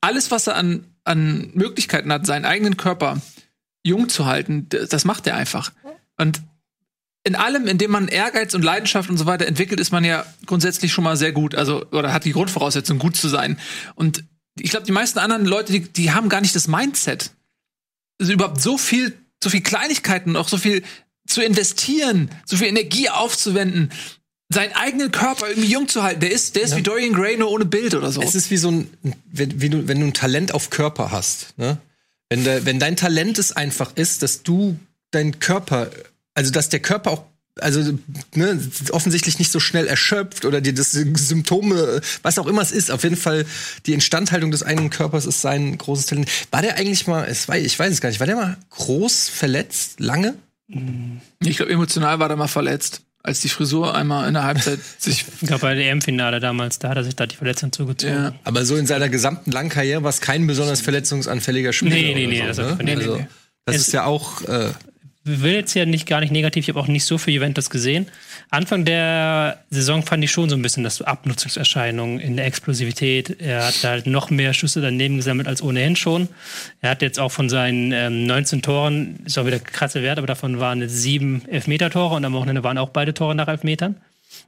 alles, 0.00 0.30
was 0.32 0.48
er 0.48 0.56
an, 0.56 0.84
an 1.04 1.50
Möglichkeiten 1.54 2.12
hat, 2.12 2.26
seinen 2.26 2.44
eigenen 2.44 2.76
Körper 2.76 3.20
jung 3.84 4.08
zu 4.08 4.26
halten, 4.26 4.68
das 4.68 5.04
macht 5.04 5.26
er 5.26 5.36
einfach. 5.36 5.72
Und 6.18 6.42
in 7.24 7.34
allem, 7.34 7.66
in 7.66 7.78
dem 7.78 7.90
man 7.90 8.08
Ehrgeiz 8.08 8.54
und 8.54 8.62
Leidenschaft 8.62 9.10
und 9.10 9.18
so 9.18 9.26
weiter 9.26 9.46
entwickelt, 9.46 9.80
ist 9.80 9.92
man 9.92 10.04
ja 10.04 10.24
grundsätzlich 10.46 10.92
schon 10.92 11.04
mal 11.04 11.16
sehr 11.16 11.32
gut, 11.32 11.54
also 11.54 11.84
oder 11.90 12.12
hat 12.12 12.24
die 12.24 12.32
Grundvoraussetzung, 12.32 12.98
gut 12.98 13.16
zu 13.16 13.28
sein. 13.28 13.58
Und 13.94 14.24
ich 14.58 14.70
glaube, 14.70 14.86
die 14.86 14.92
meisten 14.92 15.18
anderen 15.18 15.44
Leute, 15.44 15.72
die, 15.72 15.80
die 15.80 16.12
haben 16.12 16.28
gar 16.28 16.40
nicht 16.40 16.54
das 16.54 16.68
Mindset, 16.68 17.30
also 18.18 18.32
überhaupt 18.32 18.60
so 18.60 18.78
viel, 18.78 19.16
so 19.42 19.50
viel 19.50 19.62
Kleinigkeiten, 19.62 20.36
auch 20.36 20.48
so 20.48 20.58
viel 20.58 20.82
zu 21.26 21.42
investieren, 21.42 22.30
so 22.44 22.56
viel 22.56 22.68
Energie 22.68 23.08
aufzuwenden, 23.08 23.90
seinen 24.52 24.72
eigenen 24.74 25.12
Körper 25.12 25.48
irgendwie 25.48 25.70
jung 25.70 25.88
zu 25.88 26.02
halten. 26.02 26.20
Der 26.20 26.32
ist, 26.32 26.56
der 26.56 26.62
ist 26.62 26.76
wie 26.76 26.82
Dorian 26.82 27.12
Gray 27.12 27.36
nur 27.36 27.50
ohne 27.50 27.64
Bild 27.64 27.94
oder 27.94 28.10
so. 28.10 28.20
Es 28.20 28.34
ist 28.34 28.50
wie 28.50 28.56
so 28.56 28.70
ein, 28.70 28.90
wenn, 29.30 29.60
wie 29.60 29.70
du, 29.70 29.86
wenn 29.86 30.00
du 30.00 30.06
ein 30.06 30.14
Talent 30.14 30.52
auf 30.52 30.70
Körper 30.70 31.10
hast, 31.10 31.56
ne? 31.56 31.78
Wenn, 32.28 32.44
der, 32.44 32.64
wenn 32.64 32.78
dein 32.78 32.94
Talent 32.96 33.38
es 33.38 33.50
einfach 33.52 33.96
ist, 33.96 34.22
dass 34.22 34.44
du 34.44 34.78
deinen 35.10 35.40
Körper, 35.40 35.90
also 36.40 36.50
dass 36.50 36.68
der 36.70 36.80
Körper 36.80 37.10
auch, 37.10 37.24
also 37.60 37.98
ne, 38.34 38.58
offensichtlich 38.92 39.38
nicht 39.38 39.52
so 39.52 39.60
schnell 39.60 39.86
erschöpft 39.86 40.44
oder 40.46 40.60
dir 40.62 40.72
das 40.72 40.92
Symptome, 40.92 42.00
was 42.22 42.38
auch 42.38 42.46
immer 42.46 42.62
es 42.62 42.72
ist, 42.72 42.90
auf 42.90 43.02
jeden 43.02 43.16
Fall 43.16 43.44
die 43.86 43.92
Instandhaltung 43.92 44.50
des 44.50 44.62
eigenen 44.62 44.88
Körpers 44.90 45.26
ist 45.26 45.42
sein 45.42 45.76
großes 45.76 46.06
Talent. 46.06 46.30
War 46.50 46.62
der 46.62 46.76
eigentlich 46.76 47.06
mal, 47.06 47.26
es 47.28 47.48
war, 47.48 47.58
ich 47.58 47.78
weiß 47.78 47.92
es 47.92 48.00
gar 48.00 48.08
nicht, 48.08 48.20
war 48.20 48.26
der 48.26 48.36
mal 48.36 48.56
groß 48.70 49.28
verletzt, 49.28 50.00
lange? 50.00 50.34
ich 51.42 51.56
glaube, 51.56 51.72
emotional 51.72 52.18
war 52.20 52.30
er 52.30 52.36
mal 52.36 52.46
verletzt, 52.48 53.02
als 53.22 53.40
die 53.40 53.48
Frisur 53.48 53.94
einmal 53.94 54.26
in 54.28 54.34
der 54.34 54.44
Halbzeit 54.44 54.78
sich. 54.98 55.26
Ich 55.42 55.48
glaube, 55.48 55.62
bei 55.62 55.74
der 55.74 55.90
EM-Finale 55.90 56.40
damals, 56.40 56.78
da 56.78 56.88
hat 56.90 56.96
er 56.96 57.04
sich 57.04 57.16
da 57.16 57.26
die 57.26 57.36
Verletzung 57.36 57.72
zugezogen. 57.72 58.14
Ja. 58.14 58.34
Aber 58.44 58.64
so 58.64 58.76
in 58.76 58.86
seiner 58.86 59.08
gesamten 59.08 59.50
langen 59.50 59.68
Karriere 59.68 60.02
war 60.04 60.10
es 60.10 60.20
kein 60.20 60.46
besonders 60.46 60.80
verletzungsanfälliger 60.80 61.72
Spieler. 61.72 61.96
Nee, 61.96 62.14
nee, 62.14 62.26
oder 62.26 62.46
nee, 62.46 62.52
so, 62.52 62.62
das 62.62 62.78
ne? 62.78 62.78
nee, 62.78 62.84
nee, 62.84 63.02
also, 63.02 63.16
nee. 63.16 63.26
Das 63.66 63.76
Es- 63.76 63.82
ist 63.88 63.92
ja 63.92 64.04
auch 64.04 64.42
äh, 64.42 64.70
will 65.42 65.52
jetzt 65.52 65.74
ja 65.74 65.86
nicht 65.86 66.06
gar 66.06 66.20
nicht 66.20 66.32
negativ, 66.32 66.64
ich 66.64 66.68
habe 66.68 66.80
auch 66.80 66.88
nicht 66.88 67.04
so 67.04 67.18
viel 67.18 67.34
Juventus 67.34 67.70
gesehen. 67.70 68.06
Anfang 68.50 68.84
der 68.84 69.62
Saison 69.70 70.02
fand 70.02 70.24
ich 70.24 70.30
schon 70.30 70.48
so 70.50 70.56
ein 70.56 70.62
bisschen 70.62 70.82
das 70.82 71.00
Abnutzungserscheinungen 71.02 72.18
in 72.18 72.36
der 72.36 72.46
Explosivität. 72.46 73.40
Er 73.40 73.66
hat 73.66 73.84
halt 73.84 74.06
noch 74.06 74.30
mehr 74.30 74.52
Schüsse 74.54 74.80
daneben 74.80 75.16
gesammelt 75.16 75.46
als 75.46 75.62
ohnehin 75.62 75.96
schon. 75.96 76.28
Er 76.80 76.90
hat 76.90 77.02
jetzt 77.02 77.18
auch 77.18 77.30
von 77.30 77.48
seinen 77.48 77.92
ähm, 77.92 78.26
19 78.26 78.62
Toren, 78.62 79.20
ist 79.24 79.38
auch 79.38 79.46
wieder 79.46 79.58
krasse 79.60 80.02
Wert, 80.02 80.18
aber 80.18 80.26
davon 80.26 80.58
waren 80.58 80.88
sieben 80.88 81.42
Elfmeter-Tore 81.48 82.16
und 82.16 82.24
am 82.24 82.32
Wochenende 82.32 82.64
waren 82.64 82.78
auch 82.78 82.90
beide 82.90 83.14
Tore 83.14 83.34
nach 83.34 83.48
Elfmetern. 83.48 83.96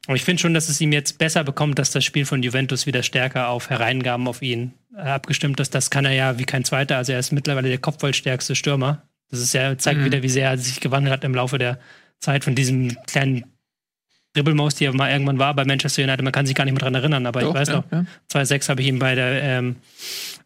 Aber 0.06 0.16
ich 0.16 0.24
finde 0.24 0.40
schon, 0.40 0.54
dass 0.54 0.68
es 0.68 0.80
ihm 0.80 0.92
jetzt 0.92 1.18
besser 1.18 1.44
bekommt, 1.44 1.78
dass 1.78 1.90
das 1.90 2.04
Spiel 2.04 2.24
von 2.24 2.42
Juventus 2.42 2.86
wieder 2.86 3.02
stärker 3.02 3.48
auf 3.48 3.70
Hereingaben 3.70 4.26
auf 4.26 4.42
ihn 4.42 4.72
abgestimmt 4.96 5.60
ist. 5.60 5.74
Das 5.74 5.90
kann 5.90 6.04
er 6.04 6.12
ja 6.12 6.38
wie 6.38 6.44
kein 6.44 6.64
zweiter. 6.64 6.96
Also 6.96 7.12
er 7.12 7.18
ist 7.18 7.32
mittlerweile 7.32 7.68
der 7.68 7.78
kopfballstärkste 7.78 8.54
Stürmer. 8.54 9.02
Das 9.32 9.40
ist 9.40 9.54
ja, 9.54 9.76
zeigt 9.78 10.04
wieder, 10.04 10.22
wie 10.22 10.28
sehr 10.28 10.50
er 10.50 10.58
sich 10.58 10.78
gewandelt 10.80 11.12
hat 11.12 11.24
im 11.24 11.34
Laufe 11.34 11.58
der 11.58 11.78
Zeit 12.20 12.44
von 12.44 12.54
diesem 12.54 12.96
kleinen 13.06 13.44
Dribbelmaus, 14.34 14.74
die 14.74 14.84
er 14.84 14.94
mal 14.94 15.10
irgendwann 15.10 15.38
war 15.38 15.54
bei 15.54 15.64
Manchester 15.64 16.02
United. 16.02 16.22
Man 16.22 16.32
kann 16.32 16.46
sich 16.46 16.54
gar 16.54 16.64
nicht 16.64 16.72
mehr 16.74 16.80
dran 16.80 16.94
erinnern, 16.94 17.26
aber 17.26 17.40
Doch, 17.40 17.48
ich 17.48 17.54
weiß 17.54 17.68
ja, 17.68 17.76
noch, 17.76 17.84
ja. 17.90 18.04
2006 18.28 18.68
habe 18.68 18.80
ich 18.80 18.88
ihn 18.88 18.98
bei 18.98 19.14
der, 19.14 19.42
ähm, 19.42 19.76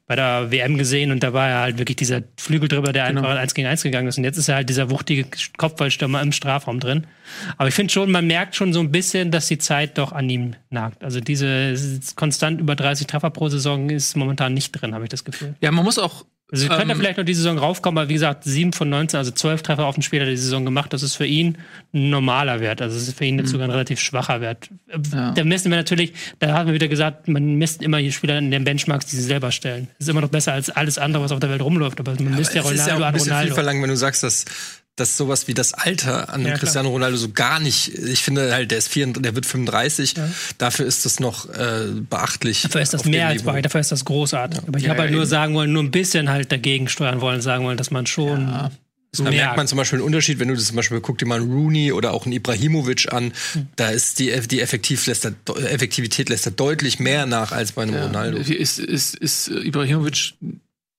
bei 0.07 0.15
der 0.17 0.51
WM 0.53 0.77
gesehen 0.79 1.11
und 1.11 1.23
da 1.23 1.33
war 1.33 1.49
er 1.49 1.61
halt 1.61 1.79
wirklich 1.79 1.97
dieser 1.97 2.23
Flügeldribbler, 2.37 2.93
der 2.93 3.09
Genau. 3.09 3.23
einfach 3.23 3.37
eins 3.41 3.55
gegen 3.55 3.67
eins 3.67 3.83
gegangen 3.83 4.07
ist. 4.07 4.19
Und 4.19 4.25
jetzt 4.25 4.37
ist 4.39 4.49
er 4.49 4.57
halt 4.57 4.69
dieser 4.69 4.91
wuchtige 4.91 5.27
Kopfballstürmer 5.57 6.23
im 6.23 6.31
Strafraum 6.33 6.79
drin. 6.79 7.07
Aber 7.59 7.69
ich 7.69 7.75
finde 7.75 7.93
schon, 7.93 8.11
man 8.11 8.27
merkt 8.27 8.55
schon 8.55 8.73
so 8.73 8.81
ein 8.81 8.93
bisschen, 8.93 9.33
dass 9.33 9.49
die 9.49 9.59
Zeit 9.59 9.99
doch 9.99 10.13
an 10.13 10.31
ihm 10.31 10.55
nagt. 10.71 11.03
Also 11.03 11.21
diese 11.21 11.75
konstant 12.15 12.61
über 12.61 12.77
30 12.77 13.09
Treffer 13.09 13.31
pro 13.31 13.49
Saison 13.49 13.91
ist 13.91 14.17
momentan 14.17 14.55
nicht 14.55 14.73
drin, 14.73 14.95
habe 14.95 15.05
ich 15.05 15.11
das 15.11 15.25
Gefühl. 15.25 15.55
Ja, 15.61 15.73
man 15.73 15.85
muss 15.85 15.99
auch. 15.99 16.25
Also 16.51 16.63
sie 16.63 16.69
könnte 16.69 16.93
Ähm, 16.93 16.99
vielleicht 16.99 17.19
noch 17.19 17.25
diese 17.25 17.43
Saison 17.43 17.59
raufkommen, 17.59 17.99
aber 17.99 18.09
wie 18.09 18.13
gesagt, 18.13 18.45
sieben 18.45 18.73
von 18.73 18.89
19, 18.89 19.19
also 19.19 19.33
zwölf 19.33 19.63
Treffer 19.63 19.85
auf 19.87 19.97
den 19.97 20.03
Spieler 20.03 20.27
die 20.27 20.37
Saison 20.37 20.65
gemacht. 20.65 20.93
Das 20.93 21.03
ist 21.03 21.17
für 21.17 21.27
ihn 21.27 21.59
ein 21.93 22.11
normaler 22.11 22.61
Wert. 22.61 22.81
Also 22.81 22.97
es 22.97 23.09
ist 23.09 23.19
für 23.19 23.25
ihn 23.25 23.37
jetzt 23.39 23.51
sogar 23.51 23.67
ein 23.67 23.73
relativ 23.73 23.99
schwacher 23.99 24.41
Wert. 24.41 24.69
Mhm. 24.71 25.03
Ja. 25.13 25.31
Da 25.33 25.45
messen 25.45 25.71
wir 25.73 25.77
natürlich, 25.77 26.13
da 26.39 26.53
haben 26.53 26.69
wir 26.69 26.75
wieder 26.75 26.87
gesagt, 26.87 27.27
man 27.27 27.57
misst 27.57 27.83
immer 27.83 27.99
die 27.99 28.13
Spieler 28.13 28.39
in 28.39 28.53
den 28.53 28.63
Benchmarks, 28.63 29.07
die 29.07 29.17
sie 29.17 29.23
selber 29.23 29.51
stellen. 29.51 29.89
Das 29.99 30.07
ist 30.07 30.09
immer 30.09 30.21
noch 30.21 30.29
besser 30.29 30.53
als 30.53 30.71
alles 30.71 30.99
andere, 30.99 31.25
was 31.25 31.33
auf 31.33 31.41
der 31.41 31.51
Welt 31.51 31.63
rumläuft. 31.63 31.99
Aber 31.99 32.13
man 32.15 32.37
misst 32.37 32.55
ja 32.55 32.63
es 32.63 32.71
ist 32.71 32.81
Ronaldo 32.81 32.91
ja 32.91 32.97
auch 32.97 33.07
ein 33.09 33.13
bisschen 33.13 33.25
viel 33.27 33.33
Ronaldo. 33.35 33.55
verlangt, 33.55 33.83
wenn 33.83 33.91
du 33.91 33.97
sagst, 33.97 34.23
dass 34.23 34.45
dass 34.97 35.17
sowas 35.17 35.47
wie 35.47 35.55
das 35.55 35.75
Alter 35.75 36.31
an 36.33 36.45
Ja. 36.45 36.57
Cristiano 36.57 36.89
Ronaldo 36.89 37.17
so 37.19 37.29
gar 37.31 37.61
nicht. 37.61 37.89
Ich 37.95 38.23
finde 38.23 38.53
halt, 38.53 38.71
der 38.71 38.79
ist 38.79 38.89
34, 38.89 39.23
der 39.23 39.35
wird 39.35 39.47
35. 39.47 40.15
Dafür 40.59 40.87
ist 40.87 41.05
das 41.05 41.21
noch 41.21 41.49
äh, 41.51 41.89
beachtlich. 42.09 42.63
Dafür 42.63 42.81
ist 42.81 42.95
das 42.95 43.05
mehr 43.05 43.29
als 43.29 43.43
bei, 43.43 43.61
dafür 43.63 43.81
ist 43.81 43.93
das 43.93 44.05
großartig. 44.07 44.61
Aber 44.67 44.79
ich 44.79 44.85
Ja, 44.85 44.91
habe 44.91 45.01
halt 45.03 45.11
ja, 45.11 45.17
nur 45.17 45.25
eben. 45.25 45.31
sagen 45.31 45.55
wollen, 45.55 45.73
nur 45.73 45.83
ein 45.83 45.91
bisschen 45.91 46.29
halt 46.31 46.51
dagegen 46.51 46.89
steuern 46.89 47.21
wollen, 47.21 47.41
sagen 47.43 47.65
wollen, 47.65 47.77
dass 47.77 47.91
man 47.91 48.07
schon 48.07 48.71
so 49.13 49.25
Da 49.25 49.31
merkt 49.31 49.57
man 49.57 49.67
zum 49.67 49.79
Beispiel 49.79 49.99
einen 49.99 50.07
Unterschied, 50.07 50.39
wenn 50.41 50.49
du 50.49 50.55
das 50.55 50.67
zum 50.67 50.77
Beispiel 50.77 51.01
guck 51.01 51.17
dir 51.19 51.27
mal 51.27 51.41
einen 51.41 51.51
Rooney 51.51 51.93
oder 51.93 52.13
auch 52.13 52.25
einen 52.27 52.33
Ibrahimovic 52.33 53.13
an, 53.13 53.33
Hm. 53.53 53.67
da 53.77 53.89
ist 53.89 54.19
die, 54.19 54.31
die 54.49 54.61
Effektiv 54.61 55.07
lässt 55.07 55.25
er, 55.27 55.35
Effektivität 55.73 56.29
lässt 56.29 56.45
er 56.47 56.53
deutlich 56.53 56.99
mehr 57.01 57.25
nach 57.27 57.53
als 57.53 57.73
bei 57.73 57.83
einem 57.83 57.95
Ronaldo. 57.97 58.39
Ist, 58.39 58.79
ist, 58.79 59.15
ist 59.15 59.49
Ibrahimovic 59.49 60.35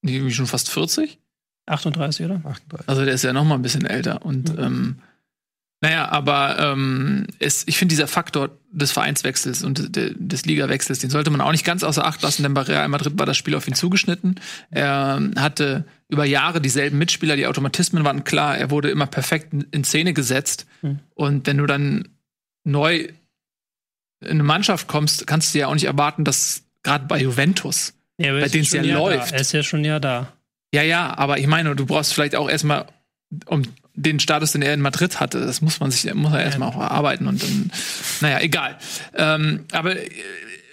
irgendwie 0.03 0.33
schon 0.33 0.47
fast 0.47 0.69
40? 0.69 1.17
38, 1.67 2.25
oder? 2.25 2.41
Also 2.87 3.05
der 3.05 3.13
ist 3.13 3.23
ja 3.23 3.33
noch 3.33 3.43
mal 3.43 3.55
ein 3.55 3.61
bisschen 3.61 3.85
älter. 3.85 4.25
Und 4.25 4.57
ähm, 4.57 4.97
naja, 5.81 6.09
aber 6.09 6.57
ähm, 6.59 7.27
es, 7.39 7.63
ich 7.67 7.77
finde 7.77 7.93
dieser 7.93 8.07
Faktor 8.07 8.49
des 8.71 8.91
Vereinswechsels 8.91 9.63
und 9.63 9.95
de, 9.95 10.15
des 10.17 10.45
Ligawechsels, 10.45 10.99
den 10.99 11.11
sollte 11.11 11.29
man 11.29 11.39
auch 11.39 11.51
nicht 11.51 11.65
ganz 11.65 11.83
außer 11.83 12.03
Acht 12.03 12.21
lassen, 12.23 12.41
denn 12.41 12.55
bei 12.55 12.61
Real 12.61 12.87
Madrid 12.87 13.19
war 13.19 13.27
das 13.27 13.37
Spiel 13.37 13.53
auf 13.53 13.67
ihn 13.67 13.75
zugeschnitten. 13.75 14.39
Er 14.71 15.21
hatte 15.35 15.85
über 16.09 16.25
Jahre 16.25 16.61
dieselben 16.61 16.97
Mitspieler, 16.97 17.35
die 17.35 17.45
Automatismen 17.45 18.03
waren 18.03 18.23
klar, 18.23 18.57
er 18.57 18.71
wurde 18.71 18.89
immer 18.89 19.05
perfekt 19.05 19.53
in, 19.71 19.83
Szene 19.83 20.13
gesetzt. 20.13 20.65
Und 21.13 21.45
wenn 21.45 21.57
du 21.57 21.67
dann 21.67 22.07
neu 22.63 23.09
in 24.21 24.29
eine 24.29 24.43
Mannschaft 24.43 24.87
kommst, 24.87 25.27
kannst 25.27 25.53
du 25.53 25.59
ja 25.59 25.67
auch 25.67 25.75
nicht 25.75 25.85
erwarten, 25.85 26.23
dass 26.23 26.63
gerade 26.81 27.05
bei 27.05 27.19
Juventus 27.19 27.93
Ja, 28.17 28.31
Bei 28.33 28.47
denen 28.47 28.63
es 28.63 28.71
ja 28.71 28.81
läuft. 28.81 29.31
Da. 29.31 29.35
Er 29.35 29.41
ist 29.41 29.51
ja 29.51 29.61
schon 29.61 29.85
ja 29.85 29.99
da. 29.99 30.33
Ja, 30.73 30.83
ja, 30.83 31.17
aber 31.17 31.37
ich 31.37 31.47
meine, 31.47 31.75
du 31.75 31.85
brauchst 31.85 32.13
vielleicht 32.13 32.35
auch 32.35 32.49
erstmal, 32.49 32.85
um 33.45 33.63
den 33.93 34.19
Status, 34.19 34.51
den 34.51 34.61
er 34.61 34.73
in 34.73 34.81
Madrid 34.81 35.19
hatte, 35.19 35.39
das 35.39 35.61
muss 35.61 35.79
man 35.79 35.91
sich, 35.91 36.13
muss 36.13 36.33
er 36.33 36.43
erstmal 36.43 36.69
auch 36.69 36.79
erarbeiten 36.79 37.27
und 37.27 37.41
dann, 37.41 37.71
naja, 38.21 38.39
egal. 38.41 38.77
Ähm, 39.15 39.65
aber 39.71 39.97
äh, 39.97 40.09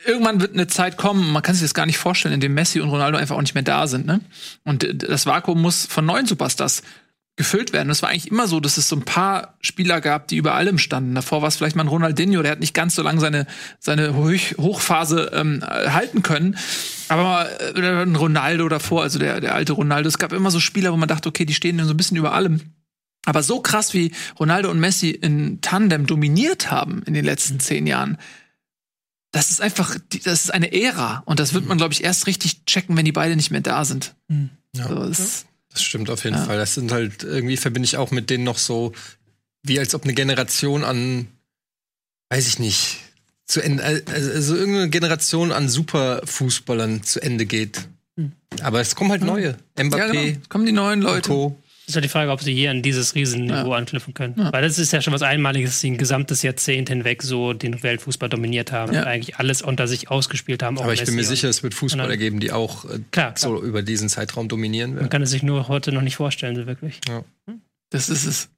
irgendwann 0.05 0.41
wird 0.41 0.53
eine 0.53 0.67
Zeit 0.67 0.97
kommen, 0.97 1.33
man 1.33 1.43
kann 1.43 1.55
sich 1.55 1.63
das 1.63 1.75
gar 1.75 1.87
nicht 1.87 1.97
vorstellen, 1.97 2.35
in 2.35 2.41
dem 2.41 2.55
Messi 2.55 2.81
und 2.81 2.91
Ronaldo 2.91 3.19
einfach 3.19 3.37
auch 3.37 3.41
nicht 3.41 3.55
mehr 3.55 3.63
da 3.63 3.87
sind, 3.87 4.05
ne? 4.07 4.21
Und 4.65 4.85
äh, 4.85 4.95
das 4.95 5.27
Vakuum 5.27 5.63
muss 5.63 5.87
von 5.87 6.05
neuen 6.05 6.27
Superstars 6.27 6.83
gefüllt 7.37 7.73
werden. 7.73 7.91
Es 7.91 8.03
war 8.03 8.11
eigentlich 8.11 8.31
immer 8.31 8.47
so, 8.47 8.61
dass 8.61 8.77
es 8.77 8.89
so 8.89 8.97
ein 8.97 9.05
paar 9.05 9.57
Spieler 9.61 10.01
gab, 10.01 10.29
die 10.29 10.37
über 10.37 10.55
allem 10.55 10.79
standen. 10.79 11.15
Davor 11.15 11.43
war 11.43 11.49
es 11.49 11.57
vielleicht 11.57 11.75
mal 11.75 11.83
ein 11.83 11.89
Ronaldinho, 11.89 12.43
der 12.43 12.53
hat 12.53 12.61
nicht 12.61 12.75
ganz 12.75 12.95
so 12.95 13.03
lange 13.03 13.21
seine, 13.21 13.47
seine 13.81 14.15
Hoch 14.15 14.31
Hochphase 14.57 15.31
ähm, 15.35 15.63
halten 15.65 16.23
können. 16.23 16.57
Aber 17.09 17.49
äh, 17.61 18.03
ein 18.03 18.15
Ronaldo 18.15 18.69
davor, 18.69 19.03
also 19.03 19.19
der, 19.19 19.41
der 19.41 19.55
alte 19.55 19.73
Ronaldo, 19.73 20.09
es 20.09 20.19
gab 20.19 20.33
immer 20.33 20.51
so 20.51 20.61
Spieler, 20.61 20.93
wo 20.93 20.97
man 20.97 21.09
dachte, 21.09 21.29
okay, 21.29 21.45
die 21.45 21.55
stehen 21.55 21.83
so 21.85 21.93
ein 21.93 21.97
bisschen 21.97 22.17
über 22.17 22.33
allem. 22.33 22.61
Aber 23.27 23.43
so 23.43 23.61
krass 23.61 23.95
wie 23.95 24.13
Ronaldo 24.39 24.71
und 24.71 24.79
Messi 24.79 25.11
in 25.11 25.61
Tandem 25.61 26.07
dominiert 26.07 26.71
haben 26.71 27.03
in 27.05 27.15
den 27.15 27.25
letzten 27.25 27.59
zehn 27.59 27.87
Jahren, 27.87 28.19
das 29.33 29.51
ist 29.51 29.61
einfach, 29.61 29.97
das 30.25 30.45
ist 30.45 30.55
eine 30.55 30.73
Ära. 30.73 31.25
Und 31.27 31.41
das 31.41 31.55
wird 31.55 31.67
man, 31.67 31.79
glaube 31.79 31.93
ich, 31.93 32.05
erst 32.05 32.29
richtig 32.29 32.65
checken, 32.67 32.97
wenn 32.97 33.05
die 33.05 33.13
beide 33.13 33.35
nicht 33.35 33.51
mehr 33.51 33.63
da 33.63 33.85
sind. 33.85 34.15
Ja. 34.77 34.89
So, 34.89 35.09
das, 35.09 35.47
Das 35.75 35.83
stimmt 35.83 36.09
auf 36.09 36.25
jeden 36.25 36.37
Ja. 36.37 36.45
Fall. 36.45 36.57
Das 36.57 36.75
sind 36.75 36.91
halt, 36.93 37.23
irgendwie 37.25 37.57
verbinde 37.57 37.85
ich 37.87 37.97
auch 37.97 38.11
mit 38.11 38.31
denen 38.31 38.45
noch 38.45 38.59
so, 38.59 38.93
wie 39.63 39.79
als 39.79 39.95
ob 39.95 40.05
eine 40.05 40.15
Generation 40.15 40.85
an, 40.85 41.27
weiß 42.31 42.47
ich 42.49 42.59
nicht, 42.59 43.01
zu 43.45 43.61
Ende, 43.61 43.85
also, 43.85 44.57
irgendeine 44.57 44.89
Generation 44.89 45.53
an 45.53 45.69
Superfußballern 45.69 47.03
zu 47.03 47.21
Ende 47.21 47.45
geht. 47.45 47.89
Aber 48.63 48.81
es 48.81 48.95
kommen 48.95 49.11
halt 49.11 49.23
neue. 49.23 49.57
Mbappé, 49.77 49.99
ja, 49.99 50.07
genau. 50.07 50.39
Es 50.41 50.49
kommen 50.49 50.65
die 50.65 50.73
neuen 50.73 51.03
Leute. 51.03 51.55
Ist 51.87 51.95
ja 51.95 52.01
die 52.01 52.09
Frage, 52.09 52.31
ob 52.31 52.41
sie 52.41 52.55
hier 52.55 52.71
an 52.71 52.81
dieses 52.81 53.15
Riesenniveau 53.15 53.73
Ja. 53.73 53.77
anknüpfen 53.77 54.15
können. 54.15 54.35
Weil 54.37 54.63
das 54.63 54.79
ist 54.79 54.93
ja 54.93 55.03
schon 55.03 55.13
was 55.13 55.21
Einmaliges, 55.23 55.71
dass 55.73 55.81
sie 55.81 55.91
ein 55.91 55.99
gesamtes 55.99 56.43
Jahrzehnt 56.43 56.89
hinweg 56.89 57.23
so 57.23 57.53
den 57.53 57.83
Weltfußball 57.83 58.29
dominiert 58.31 58.73
haben 58.73 58.95
Ja. 58.95 59.01
und 59.03 59.07
eigentlich 59.07 59.37
alles 59.37 59.61
unter 59.61 59.87
sich 59.87 60.11
ausgespielt 60.11 60.63
haben. 60.63 60.79
Aber 60.79 60.95
ich 60.95 61.05
bin 61.05 61.15
mir 61.15 61.25
sicher, 61.25 61.49
es 61.49 61.63
wird 61.63 61.75
Fußballer 61.75 62.09
Genau. 62.09 62.19
geben, 62.19 62.41
die 62.41 62.53
auch 62.53 62.85
äh, 62.87 63.01
Klar, 63.11 63.33
klar. 63.35 63.37
so 63.37 63.63
über 63.63 63.83
diesen 63.83 64.09
Zeitraum 64.09 64.49
dominieren 64.49 64.91
Man 64.93 64.99
werden. 65.01 65.11
kann 65.11 65.23
es 65.23 65.31
sich 65.31 65.43
nur 65.43 65.69
heute 65.69 65.93
noch 65.93 66.01
nicht 66.03 66.17
vorstellen, 66.17 66.57
so 66.57 66.67
wirklich. 66.67 67.01
Das 67.91 68.09
ist 68.09 68.25
es. 68.25 68.49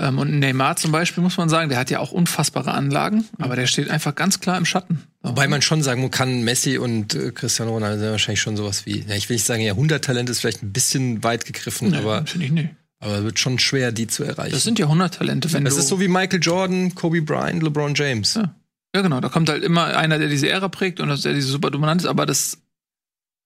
Ähm, 0.00 0.18
und 0.18 0.38
Neymar 0.38 0.76
zum 0.76 0.92
Beispiel, 0.92 1.22
muss 1.22 1.36
man 1.36 1.50
sagen, 1.50 1.68
der 1.68 1.78
hat 1.78 1.90
ja 1.90 2.00
auch 2.00 2.10
unfassbare 2.10 2.72
Anlagen, 2.72 3.26
aber 3.38 3.54
der 3.54 3.66
steht 3.66 3.90
einfach 3.90 4.14
ganz 4.14 4.40
klar 4.40 4.56
im 4.56 4.64
Schatten. 4.64 5.02
Wobei 5.22 5.46
man 5.46 5.60
schon 5.60 5.82
sagen 5.82 6.10
kann, 6.10 6.42
Messi 6.42 6.78
und 6.78 7.14
äh, 7.14 7.32
Cristiano 7.32 7.72
Ronaldo 7.72 7.98
sind 8.00 8.10
wahrscheinlich 8.10 8.40
schon 8.40 8.56
sowas 8.56 8.86
wie, 8.86 9.04
ja, 9.06 9.14
ich 9.14 9.28
will 9.28 9.34
nicht 9.36 9.44
sagen, 9.44 9.62
Jahrhunderttalent 9.62 10.30
ist 10.30 10.40
vielleicht 10.40 10.62
ein 10.62 10.72
bisschen 10.72 11.22
weit 11.22 11.44
gegriffen, 11.44 11.94
aber, 11.94 12.24
finde 12.26 12.46
ich 12.46 12.52
nicht. 12.52 12.70
aber 12.98 13.24
wird 13.24 13.38
schon 13.38 13.58
schwer, 13.58 13.92
die 13.92 14.06
zu 14.06 14.24
erreichen. 14.24 14.52
Das 14.52 14.62
sind 14.62 14.78
ja 14.78 14.86
100 14.86 15.14
Talente. 15.14 15.52
Wenn 15.52 15.64
das 15.66 15.74
du, 15.74 15.80
ist 15.80 15.88
so 15.88 16.00
wie 16.00 16.08
Michael 16.08 16.40
Jordan, 16.40 16.94
Kobe 16.94 17.20
Bryant, 17.20 17.62
LeBron 17.62 17.94
James. 17.94 18.34
Ja. 18.34 18.54
Ja, 18.94 19.02
genau. 19.02 19.20
Da 19.20 19.28
kommt 19.28 19.48
halt 19.48 19.62
immer 19.62 19.96
einer, 19.96 20.18
der 20.18 20.28
diese 20.28 20.48
Ära 20.48 20.68
prägt 20.68 20.98
und 20.98 21.08
der 21.24 21.34
diese 21.34 21.48
super 21.48 21.70
dominant 21.70 22.00
ist, 22.00 22.08
aber 22.08 22.24
das 22.26 22.58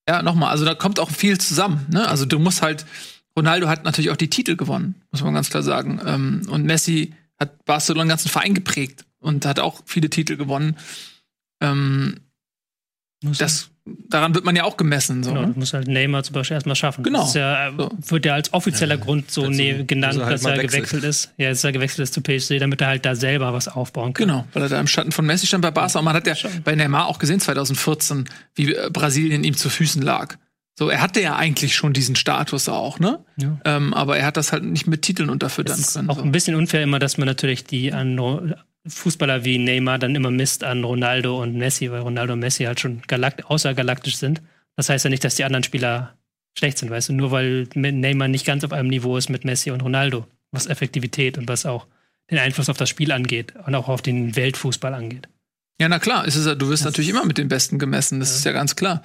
Ja, 0.08 0.22
nochmal, 0.22 0.50
also 0.50 0.64
da 0.64 0.74
kommt 0.74 1.00
auch 1.00 1.10
viel 1.10 1.38
zusammen. 1.38 1.84
Ne? 1.90 2.06
Also 2.08 2.26
du 2.26 2.38
musst 2.38 2.62
halt, 2.62 2.86
Ronaldo 3.37 3.68
hat 3.68 3.85
natürlich 3.85 4.11
auch 4.11 4.16
die 4.16 4.31
Titel 4.31 4.57
gewonnen, 4.57 4.94
muss 5.11 5.23
man 5.23 5.35
ganz 5.35 5.51
klar 5.51 5.62
sagen. 5.62 6.01
Ähm, 6.07 6.42
und 6.49 6.64
Messi 6.64 7.14
hat 7.38 7.64
Barcelona 7.64 8.05
den 8.05 8.09
ganzen 8.11 8.29
Verein 8.29 8.55
geprägt 8.55 9.05
und 9.18 9.44
hat 9.47 9.59
auch 9.61 9.83
viele 9.87 10.09
Titel 10.11 10.37
gewonnen. 10.37 10.77
Ähm, 11.61 12.20
das, 13.38 13.70
daran 14.11 14.35
wird 14.35 14.44
man 14.44 14.55
ja 14.55 14.64
auch 14.64 14.77
gemessen. 14.77 15.23
So, 15.25 15.31
Genau, 15.33 15.47
ne? 15.47 15.55
muss 15.57 15.73
halt 15.73 15.88
Neymar 15.88 16.23
zum 16.25 16.35
Beispiel 16.35 16.57
erstmal 16.57 16.77
schaffen. 16.77 17.03
Genau. 17.03 17.20
Das 17.20 17.29
ist 17.31 17.35
ja, 17.37 17.68
äh, 17.70 17.73
So. 17.77 17.90
wird 18.09 18.27
ja 18.27 18.35
als 18.35 18.53
offizieller 18.53 18.99
Grund 18.99 19.31
so 19.31 19.42
dazu 19.47 19.53
ne- 19.55 19.85
genannt, 19.87 20.14
muss 20.14 20.23
er 20.23 20.27
halt 20.27 20.35
dass 20.35 20.44
er 20.44 20.51
wechseln. 20.59 20.68
gewechselt 20.70 21.05
ist. 21.05 21.33
Ja, 21.38 21.49
dass 21.49 21.64
er 21.64 21.73
gewechselt 21.73 22.01
ist 22.05 22.12
zu 22.14 22.20
PSG, 22.20 22.59
damit 22.59 22.83
er 22.83 22.88
halt 22.88 23.05
da 23.07 23.14
selber 23.16 23.53
was 23.55 23.66
aufbauen 23.68 24.12
kann. 24.12 24.27
Genau, 24.29 24.47
weil 24.53 24.62
er 24.64 24.68
da 24.68 24.79
im 24.79 24.87
Schatten 24.87 25.11
von 25.11 25.25
Messi 25.25 25.47
stand 25.47 25.62
bei 25.62 25.70
Barca. 25.70 25.99
Und 25.99 26.05
man 26.05 26.14
hat 26.14 26.27
ja 26.27 26.35
bei 26.64 26.75
Neymar 26.75 27.07
auch 27.07 27.18
gesehen 27.18 27.40
2014, 27.40 28.29
wie 28.55 28.75
äh, 28.75 28.90
Brasilien 28.92 29.42
ihm 29.42 29.57
zu 29.57 29.70
Füßen 29.70 30.03
lag. 30.03 30.37
So, 30.76 30.88
er 30.88 31.00
hatte 31.00 31.20
ja 31.20 31.37
eigentlich 31.37 31.74
schon 31.76 31.92
diesen 31.92 32.16
Status 32.16 32.68
auch, 32.68 32.98
ne? 32.98 33.24
Ja. 33.37 33.58
Ähm, 33.64 33.94
aber 33.94 34.18
er 34.18 34.26
hat 34.26 34.37
das 34.37 34.52
halt 34.52 34.64
nicht 34.64 34.88
mit 34.88 35.02
Titeln 35.02 35.30
unterfüttern 35.30 35.78
Es 35.78 35.88
ist 35.88 35.94
können. 35.94 36.10
auch 36.10 36.16
so. 36.16 36.22
ein 36.22 36.32
bisschen 36.32 36.56
unfair 36.56 36.82
immer, 36.82 36.98
dass 36.98 37.16
man 37.16 37.26
natürlich 37.26 37.64
die 37.64 37.92
an 37.92 38.54
Fußballer 38.87 39.44
wie 39.44 39.58
Neymar 39.58 39.98
dann 39.98 40.14
immer 40.14 40.30
misst 40.30 40.64
an 40.64 40.82
Ronaldo 40.82 41.40
und 41.40 41.56
Messi, 41.56 41.90
weil 41.90 42.00
Ronaldo 42.00 42.32
und 42.32 42.40
Messi 42.40 42.64
halt 42.64 42.80
schon 42.80 43.02
galakt 43.06 43.46
außergalaktisch 43.46 44.16
sind. 44.16 44.42
Das 44.76 44.88
heißt 44.88 45.04
ja 45.04 45.10
nicht, 45.10 45.24
dass 45.24 45.37
die 45.37 45.44
anderen 45.44 45.62
Spieler 45.62 46.16
schlecht 46.58 46.78
sind, 46.78 46.90
weißt 46.90 47.08
du, 47.08 47.12
nur 47.12 47.30
weil 47.30 47.68
Neymar 47.74 48.28
nicht 48.28 48.44
ganz 48.44 48.64
auf 48.64 48.72
einem 48.72 48.88
Niveau 48.88 49.16
ist 49.16 49.28
mit 49.28 49.44
Messi 49.44 49.70
und 49.70 49.80
Ronaldo, 49.82 50.26
was 50.50 50.66
Effektivität 50.66 51.38
und 51.38 51.48
was 51.48 51.66
auch 51.66 51.87
den 52.30 52.38
Einfluss 52.38 52.68
auf 52.68 52.76
das 52.76 52.88
Spiel 52.88 53.12
angeht 53.12 53.54
und 53.66 53.74
auch 53.74 53.88
auf 53.88 54.02
den 54.02 54.34
Weltfußball 54.37 54.94
angeht. 54.94 55.28
Ja, 55.80 55.88
na 55.88 55.98
klar, 55.98 56.24
es 56.26 56.37
ist, 56.37 56.46
ja- 56.46 56.54
du 56.54 56.68
wirst 56.68 56.84
natürlich 56.84 57.10
immer 57.10 57.24
mit 57.24 57.37
den 57.37 57.48
Besten 57.48 57.78
gemessen, 57.80 58.20
das 58.20 58.34
ist 58.37 58.44
ja 58.44 58.52
ganz 58.52 58.76
klar. 58.76 59.02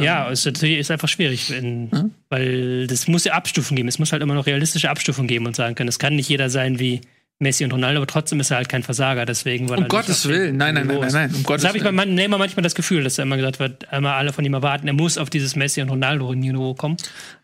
Ja, 0.00 0.30
es 0.30 0.40
ist 0.40 0.46
natürlich 0.46 0.78
ist 0.78 0.90
einfach 0.90 1.08
schwierig, 1.08 1.50
wenn, 1.50 1.84
Mhm. 1.90 2.10
weil 2.30 2.86
das 2.86 3.06
muss 3.06 3.24
ja 3.24 3.34
Abstufungen 3.34 3.76
geben. 3.76 3.88
Es 3.88 3.98
muss 3.98 4.12
halt 4.12 4.22
immer 4.22 4.34
noch 4.34 4.46
realistische 4.46 4.88
Abstufungen 4.88 5.28
geben 5.28 5.44
und 5.46 5.54
sagen 5.54 5.74
können, 5.74 5.88
es 5.88 5.98
kann 5.98 6.16
nicht 6.16 6.28
jeder 6.30 6.48
sein 6.48 6.78
wie 6.78 7.02
Messi 7.38 7.64
und 7.64 7.72
Ronaldo, 7.72 7.98
aber 7.98 8.06
trotzdem 8.06 8.40
ist 8.40 8.50
er 8.50 8.56
halt 8.56 8.70
kein 8.70 8.82
Versager, 8.82 9.26
deswegen. 9.26 9.68
Weil 9.68 9.76
Um 9.80 9.88
Gottes 9.88 10.26
Willen, 10.26 10.56
nein, 10.56 10.72
nein, 10.72 10.86
nein, 10.86 11.00
nein, 11.00 11.12
nein, 11.12 11.34
um 11.34 11.42
Gottes 11.42 11.64
Das 11.64 11.68
habe 11.68 11.76
ich 11.76 11.84
bei 11.84 11.88
Willen. 11.90 11.96
Man- 11.96 12.14
Neymar 12.14 12.38
manchmal 12.38 12.62
das 12.62 12.74
Gefühl, 12.74 13.04
dass 13.04 13.16
da 13.16 13.24
immer 13.24 13.36
gesagt 13.36 13.58
wird, 13.58 13.92
einmal 13.92 14.14
alle 14.14 14.32
von 14.32 14.42
ihm 14.42 14.54
erwarten, 14.54 14.86
er 14.86 14.94
muss 14.94 15.18
auf 15.18 15.28
dieses 15.28 15.54
Messi 15.54 15.82
und 15.82 15.90
Ronaldo 15.90 16.32
Niveau 16.34 16.72
kommen. 16.72 16.96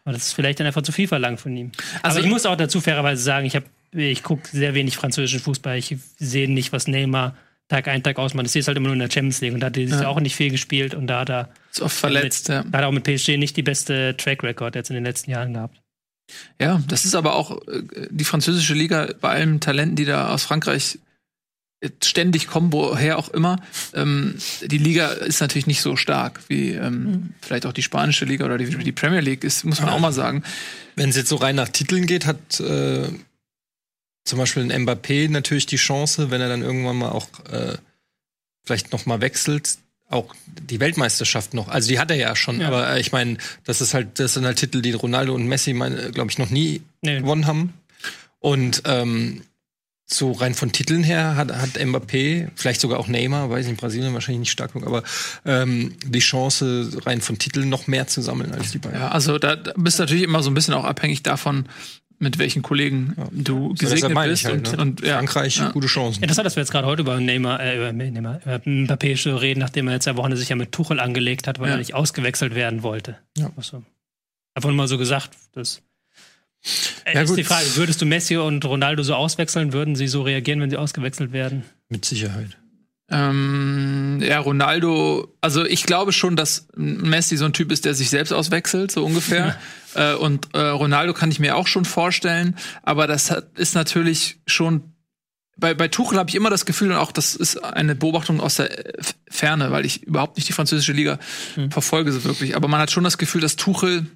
Aber 0.06 0.14
das 0.14 0.28
ist 0.28 0.32
vielleicht 0.32 0.60
dann 0.60 0.66
einfach 0.66 0.80
zu 0.80 0.92
viel 0.92 1.08
verlangt 1.08 1.40
von 1.42 1.54
ihm. 1.54 1.72
Also- 2.02 2.16
aber 2.16 2.24
ich 2.26 2.32
muss 2.32 2.46
auch 2.46 2.56
dazu 2.56 2.80
fairerweise 2.80 3.22
sagen, 3.22 3.44
ich 3.44 3.54
habe, 3.54 3.66
ich 3.92 4.22
gucke 4.22 4.48
sehr 4.50 4.72
wenig 4.72 4.96
französischen 4.96 5.40
Fußball. 5.40 5.76
Ich 5.76 5.94
sehe 6.18 6.50
nicht, 6.50 6.72
was 6.72 6.88
Neymar 6.88 7.36
Tag 7.72 7.88
ein, 7.88 8.02
Tag 8.02 8.18
aus. 8.18 8.34
Ich 8.34 8.50
sehe 8.50 8.60
es 8.60 8.68
halt 8.68 8.76
immer 8.76 8.88
nur 8.88 8.92
in 8.92 8.98
der 9.00 9.10
Champions 9.10 9.40
League 9.40 9.54
und 9.54 9.60
da 9.60 9.66
hat 9.66 9.76
er 9.76 9.80
dieses 9.80 9.96
Ja. 9.96 10.02
Jahr 10.02 10.10
auch 10.10 10.20
nicht 10.20 10.36
viel 10.36 10.50
gespielt 10.50 10.94
und 10.94 11.06
da 11.06 11.20
hat 11.20 11.30
er 11.30 11.48
Ist 11.72 11.80
oft 11.80 11.96
verletzt, 11.96 12.48
ja. 12.48 12.62
da 12.62 12.78
hat 12.78 12.84
er 12.84 12.88
auch 12.88 12.92
mit 12.92 13.04
PSG 13.04 13.38
nicht 13.38 13.56
die 13.56 13.62
beste 13.62 14.14
Track 14.18 14.42
Record 14.42 14.74
jetzt 14.74 14.90
in 14.90 14.94
den 14.94 15.04
letzten 15.04 15.30
Jahren 15.30 15.54
gehabt. 15.54 15.80
Ja, 16.60 16.82
das 16.86 17.04
ist 17.04 17.14
aber 17.14 17.34
auch 17.34 17.66
äh, 17.66 17.82
die 18.10 18.24
französische 18.24 18.74
Liga 18.74 19.08
bei 19.20 19.30
allen 19.30 19.60
Talenten, 19.60 19.96
die 19.96 20.04
da 20.04 20.28
aus 20.28 20.44
Frankreich 20.44 20.98
ständig 22.02 22.46
kommen, 22.46 22.72
woher 22.72 23.18
auch 23.18 23.28
immer. 23.30 23.56
Ähm, 23.94 24.36
die 24.64 24.78
Liga 24.78 25.08
ist 25.08 25.40
natürlich 25.40 25.66
nicht 25.66 25.80
so 25.80 25.96
stark 25.96 26.40
wie 26.48 26.72
ähm, 26.72 27.34
vielleicht 27.40 27.66
auch 27.66 27.72
die 27.72 27.82
spanische 27.82 28.24
Liga 28.24 28.44
oder 28.44 28.58
die, 28.58 28.66
die 28.66 28.92
Premier 28.92 29.20
League 29.20 29.44
ist, 29.44 29.64
muss 29.64 29.80
man 29.80 29.88
auch 29.88 29.98
mal 29.98 30.12
sagen. 30.12 30.44
Wenn 30.94 31.08
es 31.08 31.16
jetzt 31.16 31.28
so 31.28 31.36
rein 31.36 31.56
nach 31.56 31.70
Titeln 31.70 32.06
geht, 32.06 32.26
hat 32.26 32.60
äh, 32.60 33.08
zum 34.24 34.38
Beispiel 34.38 34.70
ein 34.70 34.86
Mbappé 34.86 35.28
natürlich 35.28 35.66
die 35.66 35.76
Chance, 35.76 36.30
wenn 36.30 36.40
er 36.40 36.48
dann 36.48 36.62
irgendwann 36.62 36.96
mal 36.96 37.10
auch 37.10 37.26
äh, 37.50 37.76
vielleicht 38.64 38.92
noch 38.92 39.06
mal 39.06 39.20
wechselt, 39.20 39.78
auch 40.08 40.34
die 40.46 40.78
Weltmeisterschaft 40.78 41.54
noch. 41.54 41.68
Also 41.68 41.88
die 41.88 41.98
hat 41.98 42.10
er 42.10 42.16
ja 42.16 42.36
schon, 42.36 42.60
Ja. 42.60 42.68
aber 42.68 42.90
äh, 42.94 43.00
ich 43.00 43.12
meine, 43.12 43.38
das 43.64 43.80
ist 43.80 43.94
halt, 43.94 44.18
das 44.20 44.34
sind 44.34 44.44
halt 44.44 44.58
Titel, 44.58 44.82
die 44.82 44.92
Ronaldo 44.92 45.34
und 45.34 45.46
Messi, 45.46 45.72
glaube 45.72 46.30
ich, 46.30 46.38
noch 46.38 46.50
nie 46.50 46.82
Nee. 47.00 47.20
gewonnen 47.20 47.46
haben. 47.46 47.72
Und 48.38 48.82
ähm, 48.86 49.42
so 50.04 50.32
rein 50.32 50.54
von 50.54 50.72
Titeln 50.72 51.02
her 51.04 51.36
hat, 51.36 51.50
hat 51.52 51.70
Mbappé, 51.78 52.48
vielleicht 52.54 52.80
sogar 52.82 52.98
auch 52.98 53.08
Neymar, 53.08 53.48
weiß 53.48 53.64
ich 53.64 53.70
in 53.70 53.76
Brasilien 53.76 54.12
wahrscheinlich 54.12 54.40
nicht 54.40 54.50
stark 54.50 54.74
genug, 54.74 54.86
aber 54.86 55.02
ähm, 55.46 55.94
die 56.04 56.18
Chance, 56.18 56.90
rein 57.06 57.22
von 57.22 57.38
Titeln 57.38 57.70
noch 57.70 57.86
mehr 57.86 58.06
zu 58.08 58.20
sammeln 58.20 58.52
als 58.52 58.72
die 58.72 58.78
beiden. 58.78 59.00
Ja, 59.00 59.08
also 59.08 59.38
da, 59.38 59.56
da 59.56 59.72
bist 59.76 59.98
du 59.98 60.02
natürlich 60.02 60.24
immer 60.24 60.42
so 60.42 60.50
ein 60.50 60.54
bisschen 60.54 60.74
auch 60.74 60.84
abhängig 60.84 61.22
davon, 61.22 61.66
mit 62.22 62.38
welchen 62.38 62.62
Kollegen 62.62 63.14
du 63.32 63.68
So, 63.68 63.72
deshalb 63.74 63.78
gesegnet 63.78 64.14
meine 64.14 64.30
bist. 64.32 64.44
halt, 64.44 64.68
und, 64.68 64.76
ne? 64.76 64.82
und, 64.82 65.00
ja. 65.02 65.16
Frankreich, 65.16 65.56
Ja. 65.56 65.70
gute 65.70 65.88
Chancen. 65.88 66.22
Interessant, 66.22 66.46
dass 66.46 66.56
wir 66.56 66.62
jetzt 66.62 66.70
gerade 66.70 66.86
heute 66.86 67.02
über 67.02 67.18
Neymar, 67.20 67.60
äh, 67.60 67.76
über 67.76 67.92
Neymar, 67.92 68.40
über 68.44 68.56
Mbappé 68.64 69.16
schon 69.16 69.36
reden, 69.36 69.60
nachdem 69.60 69.88
er 69.88 69.94
jetzt 69.94 70.06
am 70.08 70.16
Wochenende 70.16 70.36
sich 70.38 70.48
ja 70.48 70.56
mit 70.56 70.72
Tuchel 70.72 71.00
angelegt 71.00 71.46
hat, 71.46 71.58
weil 71.58 71.66
Ja. 71.68 71.74
er 71.74 71.78
nicht 71.78 71.94
ausgewechselt 71.94 72.54
werden 72.54 72.82
wollte. 72.82 73.18
Ja. 73.36 73.50
Also, 73.56 73.82
einfach 74.54 74.68
nur 74.68 74.76
mal 74.76 74.88
so 74.88 74.98
gesagt, 74.98 75.30
das 75.52 75.82
äh, 77.04 77.14
Ja, 77.14 77.22
ist 77.22 77.30
gut. 77.30 77.38
die 77.38 77.44
Frage, 77.44 77.66
würdest 77.74 78.00
du 78.00 78.06
Messi 78.06 78.36
und 78.36 78.64
Ronaldo 78.64 79.02
so 79.02 79.14
auswechseln? 79.16 79.72
Würden 79.72 79.96
sie 79.96 80.06
so 80.06 80.22
reagieren, 80.22 80.60
wenn 80.60 80.70
sie 80.70 80.76
ausgewechselt 80.76 81.32
werden? 81.32 81.64
Mit 81.88 82.04
Sicherheit. 82.04 82.56
Ähm, 83.12 84.20
ja, 84.22 84.38
Ronaldo, 84.38 85.36
also 85.42 85.66
ich 85.66 85.84
glaube 85.84 86.12
schon, 86.12 86.34
dass 86.34 86.66
Messi 86.74 87.36
so 87.36 87.44
ein 87.44 87.52
Typ 87.52 87.70
ist, 87.70 87.84
der 87.84 87.94
sich 87.94 88.08
selbst 88.08 88.32
auswechselt, 88.32 88.90
so 88.90 89.04
ungefähr. 89.04 89.58
äh, 89.94 90.14
und 90.14 90.48
äh, 90.54 90.60
Ronaldo 90.60 91.12
kann 91.12 91.30
ich 91.30 91.38
mir 91.38 91.56
auch 91.56 91.66
schon 91.66 91.84
vorstellen, 91.84 92.56
aber 92.82 93.06
das 93.06 93.30
hat, 93.30 93.58
ist 93.58 93.74
natürlich 93.74 94.40
schon. 94.46 94.94
Bei, 95.58 95.74
bei 95.74 95.88
Tuchel 95.88 96.18
habe 96.18 96.30
ich 96.30 96.34
immer 96.34 96.48
das 96.48 96.64
Gefühl, 96.64 96.90
und 96.90 96.96
auch 96.96 97.12
das 97.12 97.36
ist 97.36 97.62
eine 97.62 97.94
Beobachtung 97.94 98.40
aus 98.40 98.54
der 98.54 98.98
äh, 98.98 99.02
Ferne, 99.28 99.70
weil 99.70 99.84
ich 99.84 100.04
überhaupt 100.04 100.38
nicht 100.38 100.48
die 100.48 100.54
französische 100.54 100.94
Liga 100.94 101.18
verfolge 101.68 102.12
so 102.12 102.24
wirklich. 102.24 102.56
Aber 102.56 102.68
man 102.68 102.80
hat 102.80 102.90
schon 102.90 103.04
das 103.04 103.18
Gefühl, 103.18 103.42
dass 103.42 103.56
Tuchel 103.56 104.06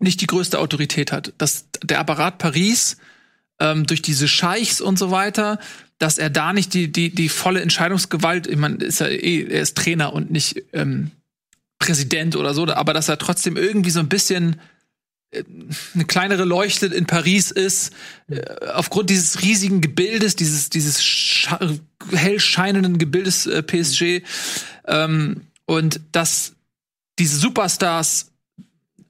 nicht 0.00 0.22
die 0.22 0.26
größte 0.26 0.58
Autorität 0.58 1.12
hat. 1.12 1.34
Dass 1.36 1.66
der 1.82 2.00
Apparat 2.00 2.38
Paris 2.38 2.96
ähm, 3.60 3.86
durch 3.86 4.02
diese 4.02 4.28
Scheichs 4.28 4.80
und 4.80 4.98
so 4.98 5.10
weiter, 5.10 5.58
dass 5.98 6.18
er 6.18 6.30
da 6.30 6.52
nicht 6.52 6.74
die, 6.74 6.90
die, 6.90 7.14
die 7.14 7.28
volle 7.28 7.60
Entscheidungsgewalt, 7.60 8.46
ich 8.46 8.56
meine, 8.56 8.76
ist 8.76 9.00
er, 9.00 9.10
eh, 9.10 9.44
er 9.44 9.62
ist 9.62 9.76
Trainer 9.76 10.12
und 10.12 10.30
nicht 10.30 10.62
ähm, 10.72 11.12
Präsident 11.78 12.36
oder 12.36 12.54
so, 12.54 12.66
aber 12.66 12.94
dass 12.94 13.08
er 13.08 13.18
trotzdem 13.18 13.56
irgendwie 13.56 13.90
so 13.90 14.00
ein 14.00 14.08
bisschen 14.08 14.60
äh, 15.30 15.44
eine 15.94 16.04
kleinere 16.04 16.44
Leuchte 16.44 16.86
in 16.86 17.06
Paris 17.06 17.50
ist, 17.50 17.92
äh, 18.28 18.40
aufgrund 18.72 19.10
dieses 19.10 19.42
riesigen 19.42 19.80
Gebildes, 19.80 20.36
dieses, 20.36 20.70
dieses 20.70 21.00
hell 22.12 22.40
scheinenden 22.40 22.98
Gebildes 22.98 23.46
äh, 23.46 23.62
PSG, 23.62 24.22
ähm, 24.86 25.42
und 25.66 26.00
dass 26.12 26.54
diese 27.18 27.38
Superstars 27.38 28.32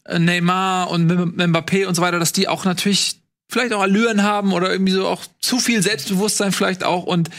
äh, 0.04 0.18
Neymar 0.18 0.90
und 0.90 1.11
Mbappé 1.11 1.87
und 1.87 1.94
so 1.94 2.02
weiter, 2.02 2.18
dass 2.18 2.33
die 2.33 2.48
auch 2.48 2.64
natürlich 2.64 3.20
vielleicht 3.54 3.72
auch 3.72 3.80
Allüren 3.80 4.22
haben 4.22 4.52
oder 4.52 4.70
irgendwie 4.70 4.92
so 4.92 5.06
auch 5.06 5.24
zu 5.40 5.58
viel 5.58 5.80
Selbstbewusstsein 5.80 6.52
vielleicht 6.52 6.84
auch 6.84 7.04
und 7.04 7.30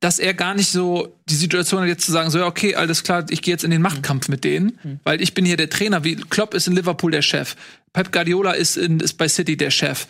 dass 0.00 0.18
er 0.18 0.32
gar 0.32 0.54
nicht 0.54 0.70
so 0.70 1.14
die 1.28 1.34
Situation 1.34 1.80
hat, 1.80 1.88
jetzt 1.88 2.06
zu 2.06 2.12
sagen, 2.12 2.30
so 2.30 2.38
ja, 2.38 2.46
okay, 2.46 2.74
alles 2.74 3.02
klar, 3.02 3.26
ich 3.30 3.42
gehe 3.42 3.52
jetzt 3.52 3.64
in 3.64 3.70
den 3.70 3.82
Machtkampf 3.82 4.28
mit 4.28 4.44
denen, 4.44 4.78
weil 5.04 5.20
ich 5.20 5.34
bin 5.34 5.44
hier 5.44 5.56
der 5.56 5.70
Trainer, 5.70 6.04
wie 6.04 6.16
Klopp 6.16 6.54
ist 6.54 6.68
in 6.68 6.74
Liverpool 6.74 7.10
der 7.10 7.22
Chef, 7.22 7.56
Pep 7.92 8.12
Guardiola 8.12 8.52
ist, 8.52 8.76
in, 8.76 9.00
ist 9.00 9.14
bei 9.14 9.28
City 9.28 9.56
der 9.56 9.70
Chef. 9.70 10.06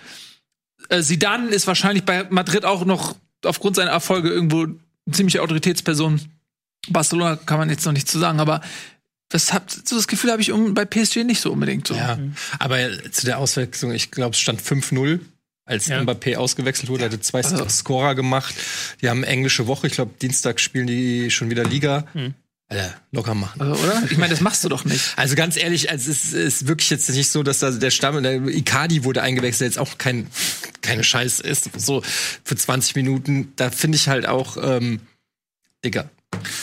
Äh, 0.90 1.02
Zidane 1.02 1.48
ist 1.48 1.66
wahrscheinlich 1.66 2.04
bei 2.04 2.24
Madrid 2.30 2.64
auch 2.64 2.84
noch 2.84 3.16
aufgrund 3.44 3.76
seiner 3.76 3.90
Erfolge 3.90 4.28
irgendwo 4.28 4.64
eine 4.64 4.76
ziemliche 5.10 5.42
Autoritätsperson. 5.42 6.20
Barcelona 6.88 7.36
kann 7.36 7.58
man 7.58 7.70
jetzt 7.70 7.84
noch 7.84 7.92
nicht 7.92 8.08
zu 8.08 8.18
sagen, 8.18 8.40
aber 8.40 8.60
das, 9.30 9.52
hab, 9.52 9.70
so 9.70 9.96
das 9.96 10.08
Gefühl 10.08 10.32
habe 10.32 10.42
ich 10.42 10.52
um, 10.52 10.74
bei 10.74 10.84
PSG 10.84 11.24
nicht 11.24 11.40
so 11.40 11.52
unbedingt 11.52 11.86
so. 11.86 11.94
Ja, 11.94 12.18
aber 12.58 12.78
zu 13.10 13.26
der 13.26 13.38
Auswechslung, 13.38 13.92
ich 13.92 14.10
glaube, 14.10 14.34
es 14.34 14.38
stand 14.38 14.62
5-0, 14.62 15.20
als 15.68 15.86
Ja. 15.86 16.00
Mbappé 16.00 16.36
ausgewechselt 16.36 16.88
wurde. 16.88 17.04
Hatte 17.04 17.20
zwei 17.20 17.42
Also- 17.44 17.68
Scorer 17.68 18.14
gemacht. 18.14 18.54
Die 19.02 19.08
haben 19.08 19.22
englische 19.24 19.66
Woche. 19.66 19.86
Ich 19.86 19.92
glaube, 19.94 20.12
Dienstag 20.20 20.60
spielen 20.60 20.86
die 20.86 21.30
schon 21.30 21.50
wieder 21.50 21.64
Liga. 21.64 22.04
Alter, 22.70 22.94
locker 23.12 23.34
machen. 23.34 23.60
Also, 23.62 23.82
oder? 23.82 24.02
Ich 24.10 24.18
meine, 24.18 24.30
das 24.30 24.40
machst 24.42 24.62
du 24.62 24.68
doch 24.68 24.84
nicht. 24.84 25.02
Also 25.16 25.36
ganz 25.36 25.56
ehrlich, 25.56 25.90
also 25.90 26.10
es 26.10 26.32
ist 26.34 26.66
wirklich 26.68 26.90
jetzt 26.90 27.08
nicht 27.08 27.30
so, 27.30 27.42
dass 27.42 27.60
da 27.60 27.70
der 27.70 27.90
Stamm, 27.90 28.22
der 28.22 28.46
Icardi 28.46 29.04
wurde 29.04 29.22
eingewechselt, 29.22 29.60
der 29.60 29.68
jetzt 29.68 29.78
auch 29.78 29.96
kein 29.96 30.26
keine 30.82 31.02
Scheiß 31.02 31.40
ist, 31.40 31.70
so 31.80 32.02
für 32.44 32.56
20 32.56 32.94
Minuten. 32.94 33.52
Da 33.56 33.70
finde 33.70 33.96
ich 33.96 34.08
halt 34.08 34.26
auch, 34.26 34.56
ähm, 34.62 35.00
Digga. 35.84 36.10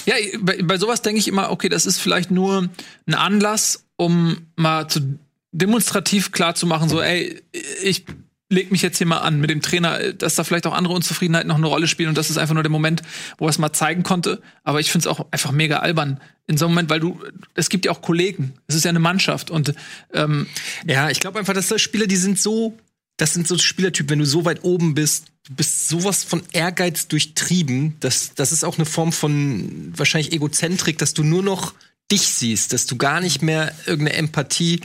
Ja, 0.06 0.14
bei, 0.42 0.62
bei 0.62 0.78
sowas 0.78 1.02
denke 1.02 1.20
ich 1.20 1.28
immer, 1.28 1.50
okay, 1.50 1.70
das 1.70 1.86
ist 1.88 1.98
vielleicht 2.00 2.30
nur 2.30 2.70
ein 3.08 3.14
Anlass, 3.16 3.86
um 3.98 4.46
mal 4.56 4.88
zu 4.88 5.18
demonstrativ 5.52 6.32
klar 6.32 6.54
zu 6.54 6.68
machen, 6.68 6.88
so, 6.90 7.02
ey, 7.02 7.42
ich 7.82 8.06
leg 8.50 8.72
mich 8.72 8.82
jetzt 8.82 8.98
hier 8.98 9.08
mal 9.08 9.20
an 9.20 9.40
mit 9.40 9.50
dem 9.50 9.62
Trainer, 9.62 10.14
dass 10.14 10.36
da 10.36 10.44
vielleicht 10.44 10.68
auch 10.68 10.74
andere 10.74 10.94
Unzufriedenheiten 10.94 11.48
noch 11.48 11.56
eine 11.56 11.68
Rolle 11.68 11.88
spielen 11.88 12.10
und 12.10 12.18
das 12.18 12.30
ist 12.30 12.38
einfach 12.38 12.54
nur 12.54 12.64
der 12.64 12.72
Moment, 12.72 13.02
wo 13.38 13.46
er 13.46 13.50
es 13.50 13.58
mal 13.58 13.74
zeigen 13.74 14.04
konnte. 14.04 14.42
Aber 14.64 14.80
ich 14.80 14.92
finde 14.92 15.08
es 15.10 15.16
auch 15.16 15.26
einfach 15.32 15.52
mega 15.52 15.80
albern 15.80 16.20
in 16.48 16.58
so 16.58 16.66
einem 16.66 16.76
Moment, 16.76 16.90
weil 16.90 17.00
du, 17.00 17.20
es 17.56 17.70
gibt 17.70 17.86
ja 17.86 17.92
auch 17.92 18.02
Kollegen, 18.02 18.54
es 18.68 18.76
ist 18.76 18.86
ja 18.86 18.90
eine 18.90 19.00
Mannschaft 19.00 19.50
und 19.50 19.74
ähm, 20.14 20.46
Ja, 20.86 21.10
ich 21.10 21.20
glaube 21.20 21.40
einfach, 21.40 21.54
dass 21.54 21.70
das 21.70 21.82
Spieler, 21.82 22.06
die 22.06 22.18
sind 22.18 22.40
so, 22.40 22.78
das 23.18 23.34
sind 23.34 23.48
so 23.48 23.58
Spielertypen, 23.58 24.12
wenn 24.12 24.20
du 24.20 24.26
so 24.26 24.46
weit 24.46 24.64
oben 24.64 24.94
bist, 24.94 25.26
du 25.48 25.56
bist 25.56 25.90
sowas 25.90 26.24
von 26.24 26.44
Ehrgeiz 26.52 27.08
durchtrieben, 27.08 27.96
das, 28.00 28.36
das 28.36 28.52
ist 28.52 28.64
auch 28.64 28.78
eine 28.78 28.86
Form 28.86 29.12
von 29.12 29.92
wahrscheinlich 29.96 30.34
Egozentrik, 30.34 31.00
dass 31.00 31.16
du 31.16 31.24
nur 31.24 31.42
noch 31.42 31.74
dich 32.12 32.22
siehst, 32.22 32.74
dass 32.74 32.86
du 32.86 32.98
gar 32.98 33.20
nicht 33.22 33.42
mehr 33.42 33.74
irgendeine 33.88 34.18
Empathie 34.18 34.82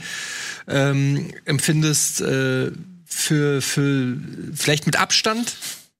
ähm, 0.67 1.31
empfindest 1.45 2.21
äh, 2.21 2.71
für, 3.13 3.61
für 3.61 4.17
vielleicht 4.53 4.85
mit 4.85 4.95
Abstand, 4.95 5.55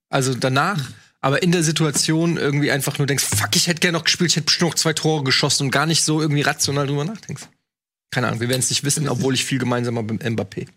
also 0.10 0.34
danach, 0.34 0.91
aber 1.19 1.43
in 1.43 1.52
der 1.52 1.63
Situation 1.63 2.38
irgendwie 2.38 2.71
einfach 2.71 2.97
nur 2.97 3.08
denkst, 3.08 3.24
fuck, 3.24 3.56
ich 3.56 3.67
hätte 3.67 3.80
gerne 3.80 3.97
noch 3.97 4.06
gespielt, 4.06 4.32
ich 4.32 4.36
hätte 4.38 4.45
bestimmt 4.45 4.71
noch 4.71 4.76
zwei 4.76 4.93
Tore 4.93 5.24
geschossen 5.24 5.65
und 5.65 5.71
gar 5.71 5.86
nicht 5.86 6.04
so 6.04 6.21
irgendwie 6.21 6.41
rational 6.41 6.88
drüber 6.88 7.06
nachdenkst. 7.06 7.43
Keine 8.10 8.28
Ahnung, 8.28 8.39
wir 8.41 8.50
werden 8.50 8.60
es 8.60 8.69
nicht 8.69 8.84
wissen, 8.84 9.08
obwohl 9.08 9.36
ich 9.36 9.45
viel 9.45 9.60
gemeinsam 9.60 9.97
habe 9.97 10.13
mit 10.13 10.24
Mbappé. 10.24 10.67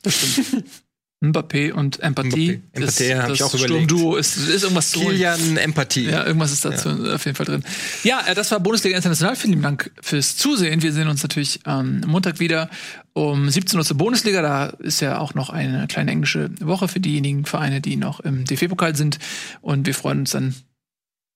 Mbappé 1.30 1.72
und 1.72 2.00
Empathie. 2.00 2.60
Mbappé. 2.60 2.60
Das, 2.72 3.00
Empathie, 3.00 3.28
das, 3.28 3.38
das 3.38 3.54
auch 3.54 3.58
Sturmduo 3.58 4.16
ist, 4.16 4.36
ist 4.36 4.62
irgendwas 4.62 4.90
zu. 4.90 5.00
Kilian 5.00 5.56
Empathie. 5.56 6.04
Ja, 6.04 6.24
irgendwas 6.24 6.52
ist 6.52 6.64
dazu 6.64 6.90
ja. 6.90 7.14
auf 7.14 7.24
jeden 7.24 7.36
Fall 7.36 7.46
drin. 7.46 7.64
Ja, 8.02 8.20
äh, 8.26 8.34
das 8.34 8.50
war 8.50 8.60
Bundesliga 8.60 8.96
International. 8.96 9.36
Vielen 9.36 9.62
Dank 9.62 9.90
fürs 10.00 10.36
Zusehen. 10.36 10.82
Wir 10.82 10.92
sehen 10.92 11.08
uns 11.08 11.22
natürlich 11.22 11.60
am 11.64 12.02
ähm, 12.02 12.10
Montag 12.10 12.40
wieder 12.40 12.70
um 13.12 13.48
17 13.48 13.78
Uhr 13.78 13.84
zur 13.84 13.96
Bundesliga. 13.96 14.42
Da 14.42 14.66
ist 14.66 15.00
ja 15.00 15.18
auch 15.18 15.34
noch 15.34 15.50
eine 15.50 15.86
kleine 15.86 16.10
englische 16.10 16.50
Woche 16.60 16.88
für 16.88 17.00
diejenigen 17.00 17.44
Vereine, 17.44 17.80
die 17.80 17.96
noch 17.96 18.20
im 18.20 18.44
DFB-Pokal 18.44 18.96
sind. 18.96 19.18
Und 19.60 19.86
wir 19.86 19.94
freuen 19.94 20.20
uns 20.20 20.32
dann 20.32 20.54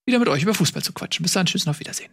wieder 0.07 0.19
mit 0.19 0.29
euch 0.29 0.43
über 0.43 0.55
Fußball 0.55 0.83
zu 0.83 0.93
quatschen. 0.93 1.23
Bis 1.23 1.33
dann, 1.33 1.47
tschüss 1.47 1.67
und 1.67 1.71
auf 1.71 1.81
Wiedersehen. 1.81 2.11